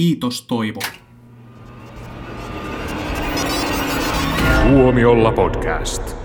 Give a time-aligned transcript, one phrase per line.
[0.00, 0.80] Kiitos Toivo.
[4.68, 6.16] Tuomiolla podcast.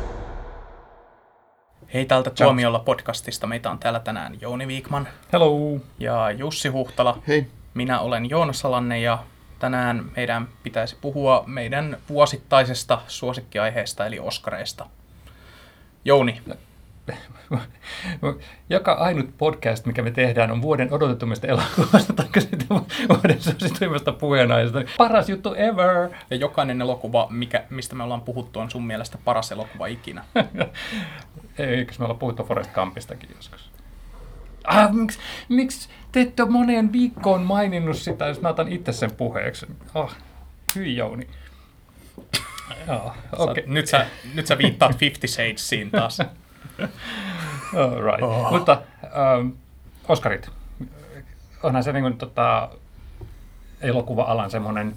[1.93, 3.47] Hei täältä Tuomiolla podcastista.
[3.47, 5.79] Meitä on täällä tänään Jouni Viikman Hello.
[5.99, 7.21] ja Jussi Huhtala.
[7.27, 7.47] Hei.
[7.73, 9.23] Minä olen Joonas Salanne ja
[9.59, 14.85] tänään meidän pitäisi puhua meidän vuosittaisesta suosikkiaiheesta eli Oscareista.
[16.05, 16.41] Jouni,
[18.69, 22.67] Joka ainut podcast, mikä me tehdään, on vuoden odotetummista elokuvasta tai sitten
[23.09, 24.83] vuoden suosituimmasta puheenaiheesta.
[24.97, 26.09] Paras juttu ever!
[26.29, 30.23] ja jokainen elokuva, mikä, mistä me ollaan puhuttu, on sun mielestä paras elokuva ikinä.
[31.57, 33.71] Eikö me olla puhuttu Forest Campistakin joskus?
[34.63, 39.11] Ah, miksi, miksi te ette ole moneen viikkoon maininnut sitä, jos mä otan itse sen
[39.11, 39.65] puheeksi?
[39.93, 40.15] Ah,
[40.75, 41.27] hyi Jouni.
[42.87, 43.51] Joo, Okay.
[43.51, 43.63] okei.
[43.67, 46.17] Nyt, sä, nyt sä viittaat Fifty Shadesiin taas.
[47.77, 48.21] All right.
[48.23, 48.51] Oh.
[48.51, 49.49] Mutta ähm,
[50.07, 50.49] Oscarit.
[51.63, 52.69] Onhan se niin kuin, tota,
[53.81, 54.95] elokuva-alan semmoinen,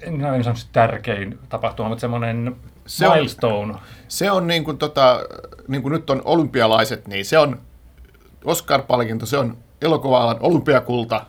[0.00, 3.74] en en sano tärkein tapahtuma, mutta semmoinen Se on- milestone.
[4.08, 5.20] Se on niin kuin, tota,
[5.68, 7.60] niin kuin nyt on olympialaiset, niin se on
[8.44, 11.26] Oscar-palkinto, se on elokuva-alan olympiakulta.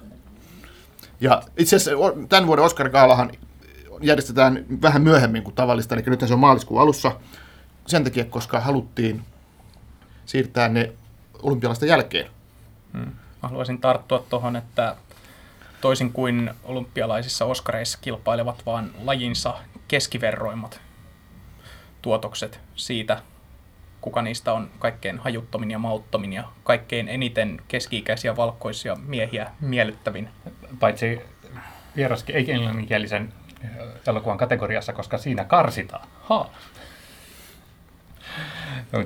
[1.21, 3.31] Ja itse asiassa tämän vuoden Oscar-gaalahan
[4.01, 7.11] järjestetään vähän myöhemmin kuin tavallista, eli nyt se on maaliskuun alussa.
[7.89, 9.21] Sen takia, koska haluttiin
[10.25, 10.93] siirtää ne
[11.43, 12.31] olympialaisten jälkeen.
[12.93, 13.05] Mä
[13.41, 14.95] haluaisin tarttua tuohon, että
[15.81, 19.53] toisin kuin olympialaisissa Oscareissa kilpailevat vaan lajinsa
[19.87, 20.81] keskiverroimmat
[22.01, 23.21] tuotokset siitä,
[24.01, 30.29] kuka niistä on kaikkein hajuttomin ja mauttomin ja kaikkein eniten keski-ikäisiä valkoisia miehiä miellyttävin.
[30.79, 31.21] Paitsi
[31.95, 33.33] vieraskin ei englanninkielisen
[34.07, 36.07] elokuvan kategoriassa, koska siinä karsitaan.
[36.21, 36.49] Ha.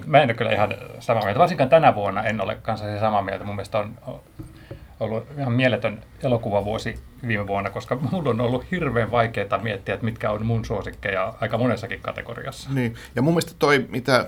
[0.06, 1.40] Mä en ole kyllä ihan samaa mieltä.
[1.40, 3.46] Varsinkaan tänä vuonna en ole kanssa samaa mieltä.
[3.46, 3.96] Mun mielestä on
[5.00, 10.32] ollut ihan mieletön elokuvavuosi viime vuonna, koska mulla on ollut hirveän vaikeaa miettiä, että mitkä
[10.32, 12.70] on mun suosikkeja aika monessakin kategoriassa.
[12.74, 12.96] Niin.
[13.16, 14.28] Ja mun mielestä toi, mitä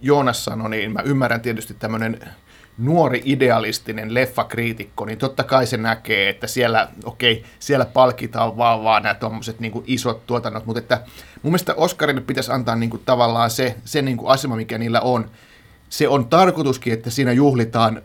[0.00, 2.20] Joonas sanoi, niin mä ymmärrän tietysti tämmöinen
[2.78, 9.02] nuori idealistinen leffakriitikko, niin totta kai se näkee, että siellä, okei, siellä palkitaan vaan, vaan
[9.02, 11.00] nämä tuommoiset niin isot tuotannot, mutta että
[11.42, 15.00] mun mielestä Oscarille pitäisi antaa niin kuin tavallaan se, se niin kuin asema, mikä niillä
[15.00, 15.30] on.
[15.88, 18.02] Se on tarkoituskin, että siinä juhlitaan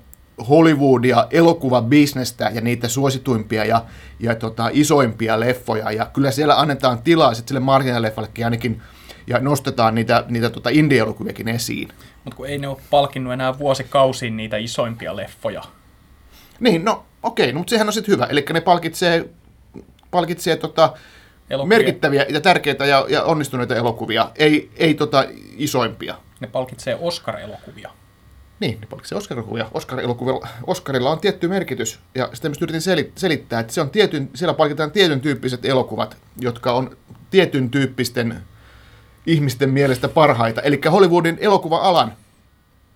[0.50, 3.86] Hollywoodia, elokuvabisnestä ja niitä suosituimpia ja,
[4.20, 5.92] ja tota, isoimpia leffoja.
[5.92, 8.82] Ja kyllä siellä annetaan tilaa sitten sille marginaleffallekin ainakin
[9.30, 11.88] ja nostetaan niitä, niitä tota indie-elokuviakin esiin.
[12.24, 15.64] Mutta kun ei ne ole palkinnut enää vuosikausiin niitä isoimpia leffoja.
[16.60, 18.26] Niin, no okei, no, mutta sehän on sitten hyvä.
[18.26, 19.30] Eli ne palkitsee,
[20.12, 20.94] palkitsee tota,
[21.50, 21.78] Elokuvia.
[21.78, 25.26] merkittäviä ja tärkeitä ja, ja onnistuneita elokuvia, ei, ei tota
[25.58, 26.16] isoimpia.
[26.40, 27.90] Ne palkitsee Oscar-elokuvia.
[28.60, 29.66] Niin, ne palkitsee Oscar-elokuvia.
[29.74, 34.30] Oscar-elokuvilla, Oscarilla on tietty merkitys, ja sitä myös yritin seli- selittää, että se on tietyn,
[34.36, 36.98] siellä palkitaan tietyn tyyppiset elokuvat, jotka on
[37.30, 38.42] tietyn tyyppisten
[39.26, 40.62] ihmisten mielestä parhaita.
[40.62, 42.14] Eli Hollywoodin elokuva-alan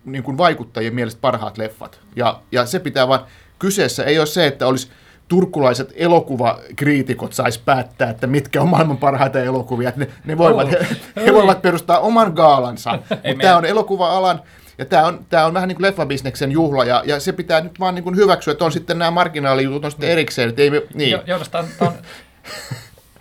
[0.05, 1.99] niin kuin vaikuttajien mielestä parhaat leffat.
[2.15, 3.25] Ja, ja se pitää vaan,
[3.59, 4.91] kyseessä ei ole se, että olisi
[5.27, 9.89] turkulaiset elokuvakriitikot sais päättää, että mitkä on maailman parhaita elokuvia.
[9.89, 10.87] Että Ne, ne, voivat, he,
[11.25, 14.41] he voivat perustaa oman gaalansa, mutta tämä on elokuva-alan
[14.77, 17.79] ja tämä on, tämä on vähän niin kuin leffabisneksen juhla, ja, ja se pitää nyt
[17.79, 20.49] vaan niin kuin hyväksyä, että on sitten nämä marginaalijutut on sitten erikseen.
[20.49, 21.11] Että ei me, niin.
[21.11, 21.93] Jo, on, tää on,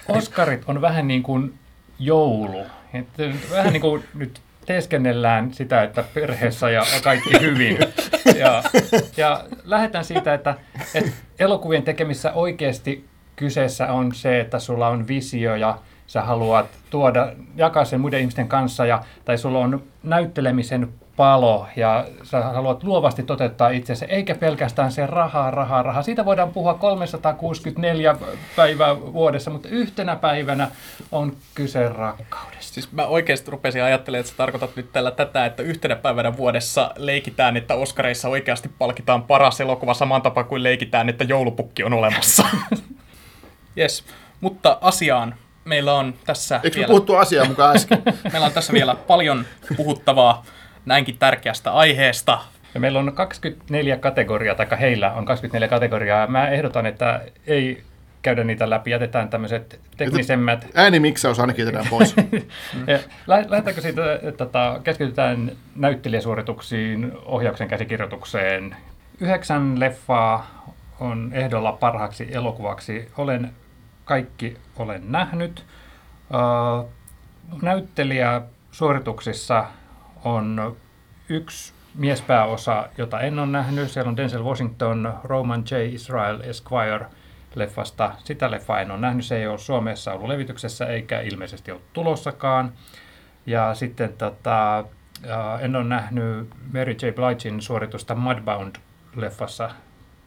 [0.17, 1.55] Oscarit on vähän niin kuin
[1.99, 2.67] joulu.
[2.95, 7.79] Että vähän niin kuin nyt teeskennellään sitä, että perheessä ja kaikki hyvin.
[8.39, 8.63] Ja,
[9.17, 10.55] ja lähdetään siitä, että,
[10.95, 13.05] että elokuvien tekemissä oikeasti
[13.37, 18.49] kyseessä on se, että sulla on visio ja sä haluat tuoda, jakaa sen muiden ihmisten
[18.49, 24.93] kanssa, ja, tai sulla on näyttelemisen palo ja sä haluat luovasti toteuttaa itsesi, eikä pelkästään
[24.93, 26.03] se rahaa, rahaa, rahaa.
[26.03, 28.17] Siitä voidaan puhua 364
[28.57, 30.69] päivää vuodessa, mutta yhtenä päivänä
[31.13, 32.75] on kyse rakkaudesta.
[32.75, 36.91] Siis mä oikeasti rupesin ajattelemaan, että sä tarkoitat nyt tällä tätä, että yhtenä päivänä vuodessa
[36.97, 42.45] leikitään, että Oscareissa oikeasti palkitaan paras elokuva saman tapaan kuin leikitään, että joulupukki on olemassa.
[43.79, 44.05] Yes,
[44.41, 45.35] mutta asiaan.
[45.65, 48.03] Meillä on tässä Eikö vielä, puhuttu asiaa mukaan äsken?
[48.33, 49.45] meillä on tässä vielä paljon
[49.77, 50.45] puhuttavaa
[50.87, 52.39] näinkin tärkeästä aiheesta.
[52.75, 56.27] Ja meillä on 24 kategoriaa, tai heillä on 24 kategoriaa.
[56.27, 57.83] Mä ehdotan, että ei
[58.23, 60.67] käydä niitä läpi, jätetään tämmöiset teknisemmät.
[60.75, 62.17] Äänimiksaus ainakin jätetään pois.
[63.27, 68.77] Lähdetäänkö siitä, että tota, keskitytään näyttelijäsuorituksiin, ohjauksen käsikirjoitukseen.
[69.21, 70.65] Yhdeksän leffaa
[71.01, 73.09] on ehdolla parhaaksi elokuvaksi.
[73.17, 73.51] Olen
[74.05, 75.65] kaikki olen nähnyt.
[76.31, 76.89] Uh,
[77.63, 79.65] näyttelijäsuorituksissa
[80.25, 80.77] on
[81.29, 83.91] yksi miespääosa, jota en ole nähnyt.
[83.91, 85.95] Siellä on Denzel Washington, Roman J.
[85.95, 87.07] Israel Esquire
[87.55, 88.13] leffasta.
[88.25, 92.73] Sitä leffaa en ole nähnyt, se ei ole Suomessa ollut levityksessä eikä ilmeisesti ole tulossakaan.
[93.47, 94.85] Ja sitten tota,
[95.61, 97.11] en ole nähnyt Mary J.
[97.15, 99.71] Bligein suoritusta Mudbound-leffassa,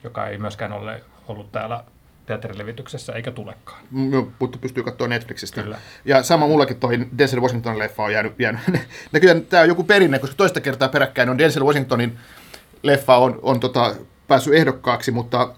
[0.03, 1.83] joka ei myöskään ole ollut täällä
[2.25, 3.79] teatterilevityksessä eikä tulekaan.
[3.91, 5.61] No, mutta pystyy katsoa Netflixistä.
[5.63, 5.77] Kyllä.
[6.05, 8.61] Ja sama mullakin toi Denzel Washingtonin leffa on jäänyt, jäänyt.
[9.11, 12.17] näköjään tämä on joku perinne, koska toista kertaa peräkkäin on Denzel Washingtonin
[12.83, 13.95] leffa on, on tota,
[14.27, 15.53] päässyt ehdokkaaksi, mutta,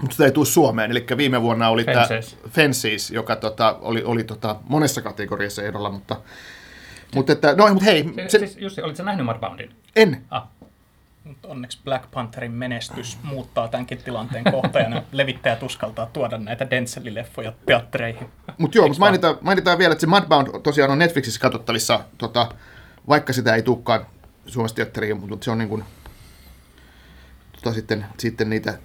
[0.00, 0.90] mutta sitä ei tule Suomeen.
[0.90, 2.38] Eli viime vuonna oli tämä Fences.
[2.50, 6.16] Fences, joka tota, oli, oli tota, monessa kategoriassa ehdolla, mutta,
[7.14, 9.70] mutta, että, no, mutta hei, Se, se, siis Jussi, olitko nähnyt Mudboundin?
[9.96, 10.24] en.
[10.30, 10.42] Ah,
[11.24, 15.02] Mutta onneksi Black Pantherin menestys muuttaa tämänkin tilanteen kohtajana.
[15.12, 18.28] Levittäjät uskaltaa tuoda näitä Denzelin-leffoja teattereihin.
[18.58, 22.48] Mutta joo, mutta mainitaan, mainitaan vielä, että se Mudbound tosiaan on Netflixissä katsottavissa, tota,
[23.08, 24.06] vaikka sitä ei tulekaan
[24.46, 25.84] Suomessa teatteriin, mutta se on niin kuin,
[27.52, 28.78] tota, sitten, sitten niitä,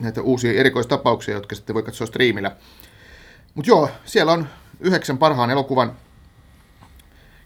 [0.00, 2.56] näitä uusia erikoistapauksia, jotka sitten voi katsoa striimillä.
[3.54, 4.48] Mutta joo, siellä on
[4.80, 5.92] yhdeksän parhaan elokuvan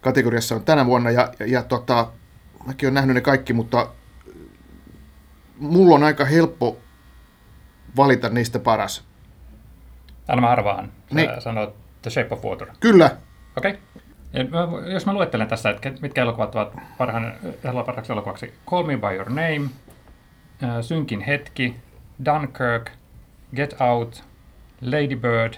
[0.01, 2.11] kategoriassa on tänä vuonna, ja, ja, ja tota,
[2.67, 3.89] mäkin olen nähnyt ne kaikki, mutta
[5.59, 6.77] mulla on aika helppo
[7.97, 9.03] valita niistä paras.
[10.27, 10.91] anna mä arvaan.
[11.11, 11.29] Niin.
[11.39, 11.69] sanoit
[12.01, 12.67] The Shape of Water.
[12.79, 13.17] Kyllä,
[13.57, 13.71] Okei.
[13.71, 14.91] Okay.
[14.93, 17.33] Jos mä luettelen tässä, että mitkä elokuvat ovat parhaan,
[17.85, 18.53] parhaaksi elokuvaksi.
[18.69, 19.69] Call Me By Your Name,
[20.63, 21.75] äh, Synkin hetki,
[22.25, 22.91] Dunkirk,
[23.55, 24.23] Get Out,
[24.81, 25.53] Lady Bird,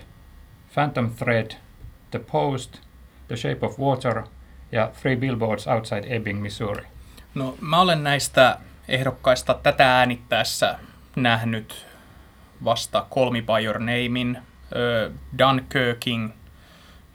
[0.74, 1.52] Phantom Thread,
[2.12, 2.80] The Post,
[3.28, 4.24] The Shape of Water
[4.72, 6.86] ja Three Billboards Outside Ebbing, Missouri.
[7.36, 10.80] No, mä olen näistä ehdokkaista tätä äänittäessä
[11.16, 11.88] nähnyt
[12.64, 14.38] vasta Me By Your Namein,
[14.76, 16.34] ö, Dunkirkin,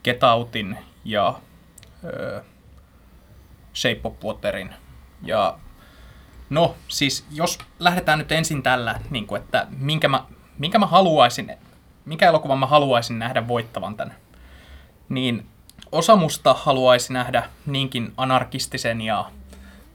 [0.03, 1.39] Get Outin ja
[2.03, 2.43] ö,
[3.75, 4.73] Shape of Waterin.
[5.23, 5.59] Ja
[6.49, 10.23] no, siis jos lähdetään nyt ensin tällä, niin kuin, että minkä mä,
[10.57, 11.57] minkä mä haluaisin,
[12.05, 14.15] minkä elokuvan mä haluaisin nähdä voittavan tämän,
[15.09, 15.47] niin
[15.91, 19.25] osa musta haluaisi nähdä niinkin anarkistisen ja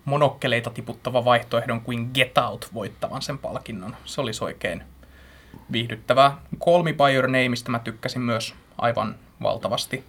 [0.05, 3.97] monokkeleita tiputtava vaihtoehdon kuin Get Out voittavan sen palkinnon.
[4.05, 4.83] Se olisi oikein
[5.73, 6.37] viihdyttävää.
[6.85, 10.05] Me By Your Nameista mä tykkäsin myös aivan valtavasti.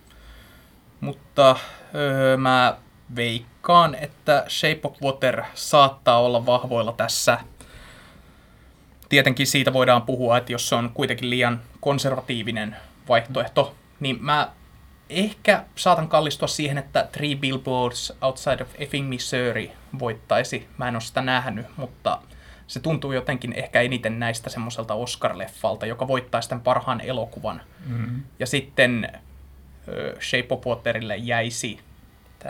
[1.01, 1.55] Mutta
[1.95, 2.77] öö, mä
[3.15, 7.37] veikkaan, että Shape of Water saattaa olla vahvoilla tässä.
[9.09, 12.75] Tietenkin siitä voidaan puhua, että jos se on kuitenkin liian konservatiivinen
[13.09, 14.49] vaihtoehto, niin mä
[15.11, 20.67] ehkä saatan kallistua siihen, että Three Billboards Outside of Effing Missouri voittaisi.
[20.77, 22.19] Mä en ole sitä nähnyt, mutta
[22.67, 27.61] se tuntuu jotenkin ehkä eniten näistä semmoiselta Oscar-leffalta, joka voittaa sitten parhaan elokuvan.
[27.85, 28.21] Mm-hmm.
[28.39, 29.09] Ja sitten
[29.87, 31.79] ö, Shape of Waterille jäisi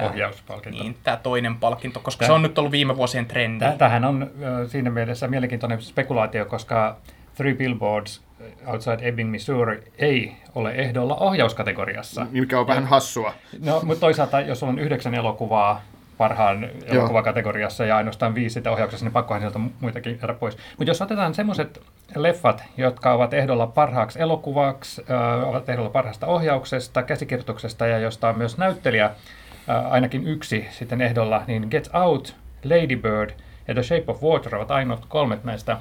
[0.01, 0.83] Ohjauspalkinto.
[0.83, 3.65] niin, tämä toinen palkinto, koska Tää- se on nyt ollut viime vuosien trendi.
[3.65, 4.31] Tä- Tämähän on
[4.67, 6.97] siinä mielessä mielenkiintoinen spekulaatio, koska
[7.35, 8.21] Three Billboards
[8.65, 12.27] Outside Ebbing, Missouri ei ole ehdolla ohjauskategoriassa.
[12.31, 13.33] mikä on vähän hassua.
[13.65, 15.81] No, mutta toisaalta, jos on yhdeksän elokuvaa
[16.21, 20.57] parhaan elokuvakategoriassa ja ainoastaan viisi sitä ohjauksessa, niin pakkohan sieltä muitakin jäädä pois.
[20.77, 21.81] Mutta jos otetaan semmoiset
[22.15, 28.37] leffat, jotka ovat ehdolla parhaaksi elokuvaksi, äh, ovat ehdolla parhaasta ohjauksesta, käsikirjoituksesta ja josta on
[28.37, 33.29] myös näyttelijä, äh, ainakin yksi sitten ehdolla, niin Get Out, Lady Bird
[33.67, 35.77] ja The Shape of Water ovat ainoat kolmet näistä.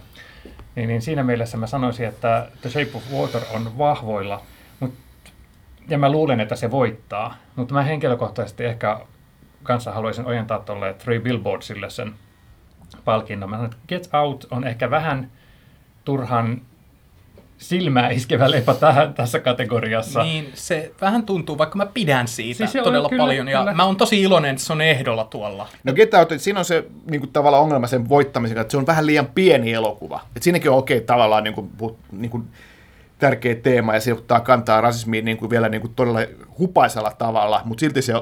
[0.74, 4.42] Niin, niin siinä mielessä mä sanoisin, että The Shape of Water on vahvoilla,
[4.80, 4.94] mut,
[5.88, 9.00] ja mä luulen, että se voittaa, mutta mä henkilökohtaisesti ehkä
[9.62, 12.14] kanssa haluaisin ojentaa tuolle Three Billboardsille sen
[13.04, 13.50] palkinnon.
[13.50, 15.30] Mä sanon, että Get Out on ehkä vähän
[16.04, 16.60] turhan
[17.60, 20.22] silmää iskevä leffa tähän, tässä kategoriassa.
[20.22, 23.48] Niin, se vähän tuntuu, vaikka mä pidän siitä Siis se on todella kyllä- paljon.
[23.48, 23.74] Ja kyllä.
[23.74, 25.68] mä oon tosi iloinen, että se on ehdolla tuolla.
[25.84, 28.76] No Get Out, että siinä on se niin kuin, tavallaan ongelma sen voittamisen, että se
[28.76, 30.20] on vähän liian pieni elokuva.
[30.36, 31.70] Et siinäkin on okei okay, tavallaan niin kuin,
[32.12, 32.44] niin kuin,
[33.18, 36.20] tärkeä teema ja se ottaa kantaa rasismiin niin kuin vielä niin kuin todella
[36.58, 38.12] hupaisella tavalla, mutta silti se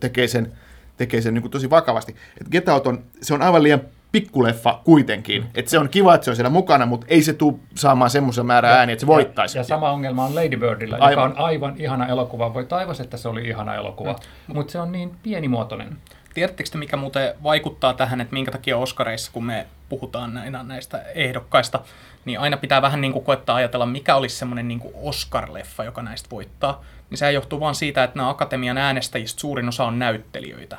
[0.00, 0.52] tekee sen,
[0.96, 2.16] tekee sen niin kuin tosi vakavasti.
[2.40, 3.80] Et Get Out on, se on aivan liian
[4.20, 5.46] pikkuleffa kuitenkin.
[5.54, 8.46] Et se on kiva, että se on siellä mukana, mutta ei se tule saamaan semmoisen
[8.46, 9.58] määrän ääniä, että se voittaisi.
[9.58, 11.10] Ja, ja sama ongelma on Lady Birdillä, Aivan.
[11.12, 12.54] joka on aivan ihana elokuva.
[12.54, 15.96] Voi taivas, että se oli ihana elokuva, mutta se on niin pienimuotoinen.
[16.34, 21.02] Tiedättekö te, mikä muuten vaikuttaa tähän, että minkä takia Oscareissa, kun me puhutaan näinä, näistä
[21.14, 21.80] ehdokkaista,
[22.24, 26.02] niin aina pitää vähän niin kuin koettaa ajatella, mikä olisi semmoinen niin kuin Oscar-leffa, joka
[26.02, 26.84] näistä voittaa.
[27.10, 30.76] Niin sehän johtuu vaan siitä, että nämä akatemian äänestäjistä suurin osa on näyttelijöitä,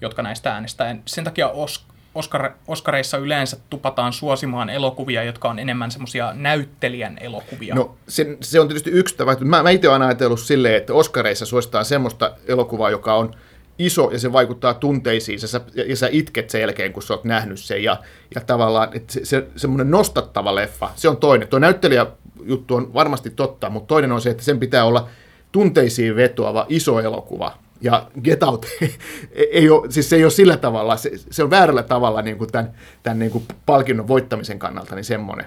[0.00, 0.88] jotka näistä äänestää.
[0.88, 7.18] Ja Sen takia Os- Oscar, Oscareissa yleensä tupataan suosimaan elokuvia, jotka on enemmän semmoisia näyttelijän
[7.20, 7.74] elokuvia.
[7.74, 9.36] No se, se on tietysti yksi tapa.
[9.40, 13.34] Mä, mä itse olen ajatellut silleen, että Oscareissa suositaan semmoista elokuvaa, joka on
[13.78, 17.24] iso ja se vaikuttaa tunteisiin ja sä, ja sä itket sen jälkeen, kun sä oot
[17.24, 17.82] nähnyt sen.
[17.82, 17.96] Ja,
[18.34, 21.48] ja tavallaan että se, se, semmoinen nostattava leffa, se on toinen.
[21.48, 22.06] Tuo näyttelijä
[22.44, 25.08] juttu on varmasti totta, mutta toinen on se, että sen pitää olla
[25.52, 27.58] tunteisiin vetoava iso elokuva.
[27.86, 28.66] Ja Get Out
[29.52, 32.52] ei ole, siis se ei ole sillä tavalla, se, se on väärällä tavalla niin kuin
[32.52, 35.46] tämän, tämän niin kuin palkinnon voittamisen kannalta niin semmoinen.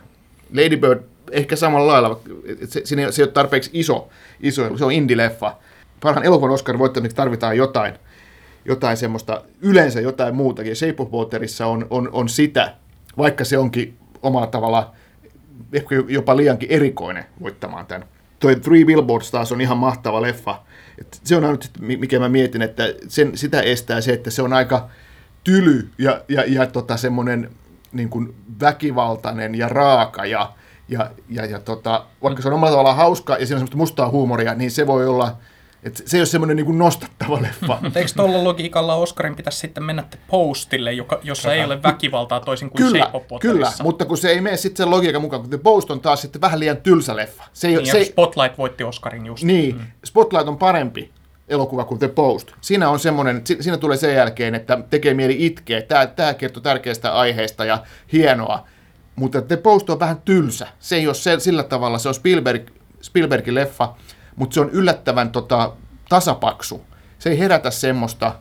[0.54, 2.20] Lady Bird ehkä samalla lailla,
[2.66, 5.52] se, se, se ei ole tarpeeksi iso, iso se on indie-leffa.
[6.02, 7.94] Parhaan elokuvan Oscar voittamiseksi tarvitaan jotain,
[8.66, 10.76] jotain semmoista, yleensä jotain muutakin.
[10.76, 12.76] Shape of Waterissa on, on, on sitä,
[13.18, 14.94] vaikka se onkin omalla tavalla
[15.74, 18.08] ehkä jopa liiankin erikoinen voittamaan tämän.
[18.40, 20.62] Toi Three Billboards taas on ihan mahtava leffa.
[21.02, 24.54] Et se on nyt, mikä mä mietin, että sen, sitä estää se, että se on
[24.54, 24.90] aika
[25.44, 27.50] tyly ja, ja, ja tota, semmoinen
[27.92, 30.54] niin kuin väkivaltainen ja raaka ja,
[30.90, 34.10] ja, ja, ja tota, vaikka se on omalla tavallaan hauska ja siinä on semmoista mustaa
[34.10, 35.38] huumoria, niin se voi olla
[35.84, 37.80] et se ei ole semmoinen niin nostattava leffa.
[37.96, 42.84] Eikö tuolla logiikalla Oscarin pitäisi sitten mennä Postille, joka, jossa ei ole väkivaltaa toisin kuin
[42.84, 46.00] kyllä, Kyllä, mutta kun se ei mene sitten sen logiikan mukaan, kun The Post on
[46.00, 47.44] taas sitten vähän liian tylsä leffa.
[47.54, 49.44] Se ei, niin, se Spotlight voitti Oscarin just.
[49.44, 49.86] Niin, mm.
[50.06, 51.12] Spotlight on parempi
[51.48, 52.52] elokuva kuin The Post.
[52.62, 55.82] Siinä on semmoinen, siinä tulee sen jälkeen, että tekee mieli itkeä.
[55.82, 57.84] Tämä, tämä kertoo tärkeästä aiheesta ja
[58.14, 58.68] hienoa.
[59.16, 60.68] Mutta The Post on vähän tylsä.
[60.80, 62.70] Se ei ole se, sillä tavalla, se on Spielberg,
[63.02, 63.96] Spielbergin leffa,
[64.40, 65.72] mutta se on yllättävän tota,
[66.10, 66.86] tasapaksu.
[67.20, 68.36] Se ei herätä semmoista,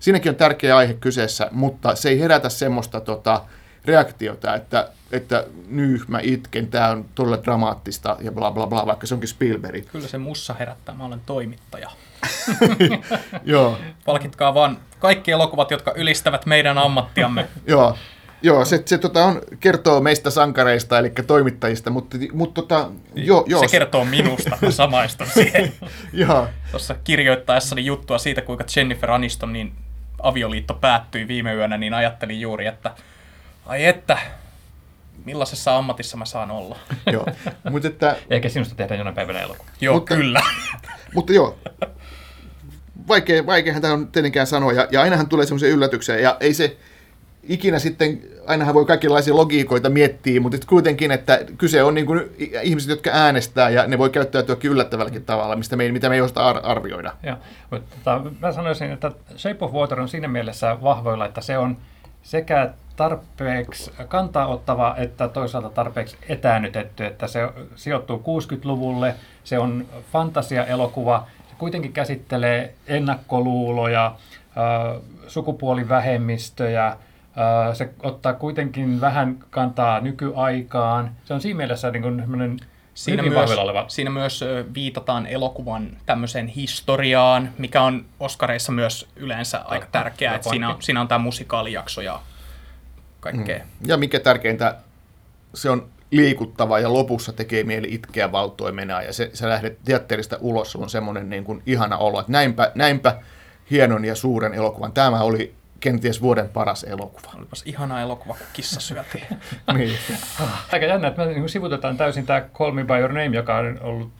[0.00, 3.42] siinäkin on tärkeä aihe kyseessä, mutta se ei herätä semmoista tota,
[3.84, 9.06] reaktiota, että, että nyh, mä itken, tämä on todella dramaattista ja bla bla bla, vaikka
[9.06, 9.86] se onkin Spielberg.
[9.86, 11.90] Kyllä se mussa herättää, mä olen toimittaja.
[13.44, 13.78] Joo.
[14.04, 17.48] Palkitkaa vaan kaikki elokuvat, jotka ylistävät meidän ammattiamme.
[17.66, 17.96] Joo.
[18.42, 23.58] Joo, se, se tota on, kertoo meistä sankareista, eli toimittajista, mutta, mutta tota, jo, jo,
[23.58, 25.72] Se kertoo minusta, mä samaistun siihen.
[26.12, 26.48] joo.
[26.70, 29.72] Tuossa kirjoittaessani juttua siitä, kuinka Jennifer Aniston niin
[30.22, 32.90] avioliitto päättyi viime yönä, niin ajattelin juuri, että
[33.66, 34.18] ai että,
[35.24, 36.78] millaisessa ammatissa mä saan olla.
[37.12, 37.26] joo,
[37.70, 38.16] mutta että...
[38.30, 39.70] Eikä sinusta tehdä jonain päivänä elokuva.
[39.80, 40.40] Joo, mutta, kyllä.
[41.14, 41.58] mutta joo,
[43.08, 46.76] vaikea, vaikeahan tämä on tietenkään sanoa, ja, ja ainahan tulee semmoisia yllätyksiä, ja ei se,
[47.42, 52.22] ikinä sitten, ainahan voi kaikenlaisia logiikoita miettiä, mutta kuitenkin, että kyse on niin kuin
[52.62, 56.48] ihmiset, jotka äänestää ja ne voi käyttäytyäkin yllättävälläkin tavalla, mistä me, mitä me ei osaa
[56.48, 57.12] arvioida.
[57.22, 57.36] Joo,
[57.70, 61.76] mutta tota, mä sanoisin, että Shape of Water on siinä mielessä vahvoilla, että se on
[62.22, 71.26] sekä tarpeeksi kantaa ottava että toisaalta tarpeeksi etäännytetty, että se sijoittuu 60-luvulle, se on fantasia-elokuva,
[71.48, 74.14] se kuitenkin käsittelee ennakkoluuloja,
[75.26, 76.96] sukupuolivähemmistöjä,
[77.72, 81.10] se ottaa kuitenkin vähän kantaa nykyaikaan.
[81.24, 82.60] Se on siinä mielessä niin kuin
[82.94, 83.84] Siinä myös, oleva.
[83.88, 84.44] siinä myös
[84.74, 90.82] viitataan elokuvan tämmöiseen historiaan, mikä on Oscareissa myös yleensä Tämä, aika tärkeää, että siinä on,
[90.82, 92.20] siinä on tämä musikaalijakso ja
[93.20, 93.58] kaikkea.
[93.58, 93.88] Mm.
[93.88, 94.76] Ja mikä tärkeintä,
[95.54, 100.76] se on liikuttava ja lopussa tekee mieli itkeä valtoimena ja se, se lähdet teatterista ulos,
[100.76, 103.16] on semmoinen niin kuin ihana olo, että näinpä, näinpä
[103.70, 104.92] hienon ja suuren elokuvan.
[104.92, 107.32] Tämä oli kenties vuoden paras elokuva.
[107.38, 109.24] Olipas ihana elokuva, kun kissa syötiin.
[109.76, 109.96] niin.
[110.72, 113.78] Aika jännä, että me niin sivutetaan täysin tämä Call Me By Your Name, joka on
[113.80, 114.10] ollut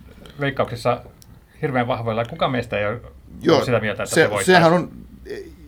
[0.40, 1.02] veikkauksissa
[1.62, 2.24] hirveän vahvoilla.
[2.24, 3.00] Kuka meistä ei ole
[3.42, 4.54] Joo, sitä mieltä, että se, se voittaa?
[4.54, 4.90] Sehän on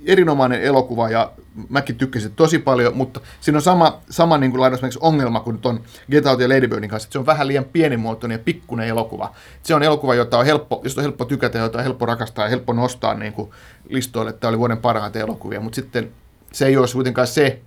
[0.06, 1.32] erinomainen elokuva ja
[1.68, 4.62] mäkin tykkäsin tosi paljon, mutta siinä on sama, sama niin kuin
[5.00, 5.80] ongelma kuin tuon
[6.10, 9.34] Get Out ja Lady Birdin kanssa, että se on vähän liian pienimuotoinen ja pikkuinen elokuva.
[9.62, 12.48] Se on elokuva, jota on helppo, josta on helppo tykätä, jota on helppo rakastaa ja
[12.50, 13.50] helppo nostaa niin kuin
[13.88, 16.12] listoille, että tämä oli vuoden parhaita elokuvia, mutta sitten
[16.52, 17.60] se ei ole kuitenkaan se,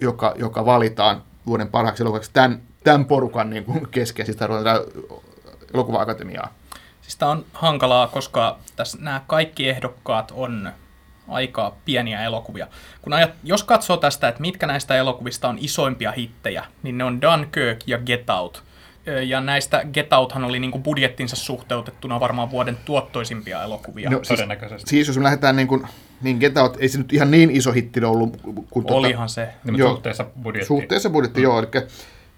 [0.00, 3.88] joka, joka valitaan vuoden parhaaksi elokuvaksi tämän, tämän porukan niin kuin
[4.38, 4.80] tarvitaan
[5.74, 6.54] elokuva-akatemiaa.
[7.02, 10.72] Siis tämä on hankalaa, koska tässä nämä kaikki ehdokkaat on
[11.30, 12.66] aika pieniä elokuvia.
[13.02, 17.20] Kun ajat, jos katsoo tästä, että mitkä näistä elokuvista on isoimpia hittejä, niin ne on
[17.22, 18.62] Dunkirk ja Get Out.
[19.26, 24.10] Ja näistä Get Outhan oli niin kuin budjettinsa suhteutettuna varmaan vuoden tuottoisimpia elokuvia.
[24.10, 24.90] No, siis, todennäköisesti.
[24.90, 25.86] Siis jos me lähdetään niin kuin,
[26.22, 28.36] niin Get Out, ei se nyt ihan niin iso hitti ollut.
[28.42, 29.48] Kuin tuota- Olihan tuota, se.
[29.64, 30.66] Niin, joo, suhteessa budjetti.
[30.66, 31.44] Suhteessa budjetti, mm.
[31.44, 31.58] joo.
[31.58, 31.68] Eli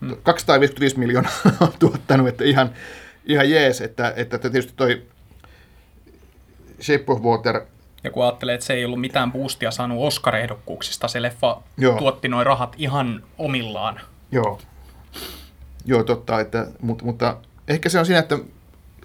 [0.01, 0.17] mm.
[0.23, 2.71] 255 miljoonaa on tuottanut, että ihan,
[3.25, 3.81] ihan jees.
[3.81, 5.03] Että, että tietysti toi
[6.83, 7.61] Shape of Water
[8.05, 11.99] ja kun ajattelee, että se ei ollut mitään boostia saanut Oscar-ehdokkuuksista, se leffa Joo.
[11.99, 14.01] tuotti noin rahat ihan omillaan.
[14.33, 14.59] Joo,
[15.85, 17.37] Joo totta, että, mutta, mutta
[17.69, 18.39] ehkä se on siinä, että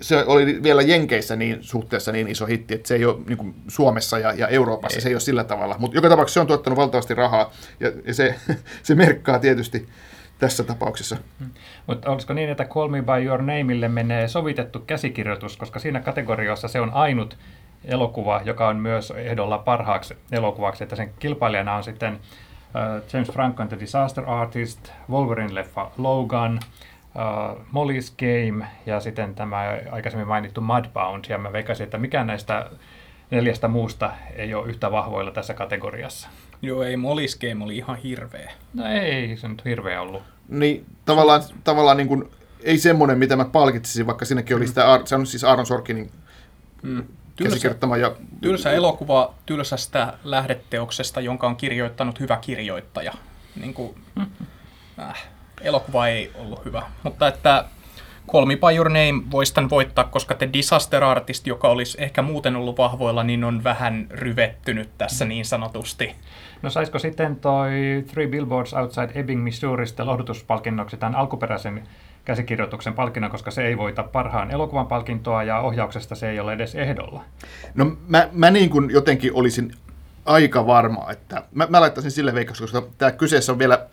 [0.01, 3.55] se oli vielä Jenkeissä niin suhteessa niin iso hitti, että se ei ole niin kuin
[3.67, 5.01] Suomessa ja, ja Euroopassa, ei.
[5.01, 5.75] se ei ole sillä tavalla.
[5.79, 8.35] Mutta joka tapauksessa se on tuottanut valtavasti rahaa ja, ja se,
[8.83, 9.87] se merkkaa tietysti
[10.39, 11.17] tässä tapauksessa.
[11.39, 11.49] Hmm.
[11.87, 16.67] Mutta olisiko niin, että Call Me By Your Nameille menee sovitettu käsikirjoitus, koska siinä kategoriassa
[16.67, 17.37] se on ainut
[17.85, 23.67] elokuva, joka on myös ehdolla parhaaksi elokuvaksi, että sen kilpailijana on sitten uh, James Franco'n
[23.67, 26.59] The Disaster Artist, Wolverine-leffa Logan,
[27.15, 31.25] uh, Molly's Game ja sitten tämä aikaisemmin mainittu Mudbound.
[31.29, 32.69] Ja mä veikasin, että mikään näistä
[33.31, 36.29] neljästä muusta ei ole yhtä vahvoilla tässä kategoriassa.
[36.61, 38.51] Joo, ei Molly's Game oli ihan hirveä.
[38.73, 40.23] No ei se nyt hirveä ollut.
[40.49, 42.29] Niin tavallaan, tavallaan niin kuin,
[42.63, 46.11] ei semmoinen, mitä mä palkitsisin, vaikka siinäkin oli sitä, Ar- se on siis Aaron Sorkinin
[46.83, 47.03] Mm.
[47.43, 53.13] Käsikirjoittama ja tylsä elokuva tylsästä lähdeteoksesta, jonka on kirjoittanut hyvä kirjoittaja.
[53.55, 53.95] Niin kuin,
[54.99, 55.27] äh,
[55.61, 56.83] elokuva ei ollut hyvä.
[57.03, 57.65] Mutta että
[58.31, 62.21] Call Me By Your Name voisi tämän voittaa, koska The Disaster Artist, joka olisi ehkä
[62.21, 66.15] muuten ollut vahvoilla, niin on vähän ryvettynyt tässä niin sanotusti.
[66.61, 67.71] No saisiko sitten toi
[68.07, 71.87] Three Billboards Outside Ebbing, Missourista lohdutuspalkinnoksi tämän alkuperäisen
[72.27, 76.75] käsikirjoituksen palkinnon, koska se ei voita parhaan elokuvan palkintoa ja ohjauksesta se ei ole edes
[76.75, 77.23] ehdolla.
[77.75, 79.73] No mä, mä niin kuin jotenkin olisin
[80.25, 83.87] aika varma, että mä, mä laittaisin sille veikkaus, koska tämä kyseessä on vielä,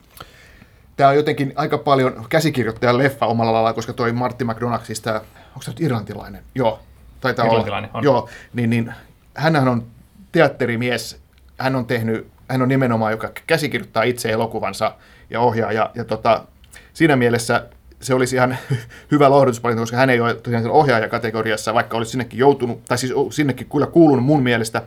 [0.96, 5.16] tämä on jotenkin aika paljon käsikirjoittajan leffa omalla lailla, koska toi Martti McDonagh, siis tämä,
[5.48, 6.42] onko se nyt irlantilainen?
[6.54, 6.80] Joo,
[7.20, 7.98] taitaa Irlantilainen, olla.
[7.98, 8.04] on.
[8.04, 8.94] Joo, niin, niin
[9.34, 9.86] hänhän on
[10.32, 11.20] teatterimies,
[11.58, 14.94] hän on tehnyt, hän on nimenomaan, joka käsikirjoittaa itse elokuvansa
[15.30, 16.44] ja ohjaa, ja, ja tota,
[16.92, 17.68] siinä mielessä
[18.04, 18.56] se olisi ihan
[19.12, 23.66] hyvä lohdutuspalkinto, koska hän ei ole tosiaan ohjaajakategoriassa, vaikka olisi sinnekin joutunut, tai siis sinnekin
[23.72, 24.82] kyllä kuulunut mun mielestä,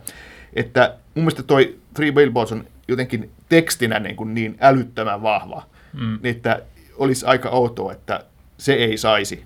[0.54, 6.18] että mun mielestä toi Three Billboards on jotenkin tekstinä niin, kuin niin älyttömän vahva, mm.
[6.24, 6.62] että
[6.96, 8.24] olisi aika outoa, että
[8.58, 9.44] se ei saisi,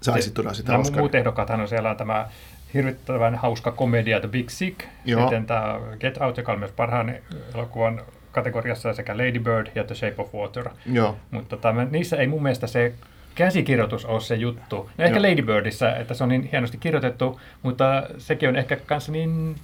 [0.00, 1.02] saisi todella sitä Nämä Oscaria.
[1.02, 2.28] muut ehdokkaathan on siellä on tämä
[2.74, 5.20] hirvittävän hauska komedia The Big Sick, Joo.
[5.20, 7.14] sitten tämä Get Out, joka on myös parhaan
[7.54, 8.02] elokuvan
[8.38, 10.68] kategoriassa sekä Lady Bird ja The Shape of Water.
[10.92, 11.16] Joo.
[11.30, 12.92] Mutta tota, niissä ei mun mielestä se
[13.34, 14.90] käsikirjoitus ole se juttu.
[14.98, 15.30] No ehkä Joo.
[15.30, 19.56] Lady Birdissä, että se on niin hienosti kirjoitettu, mutta sekin on ehkä myös niin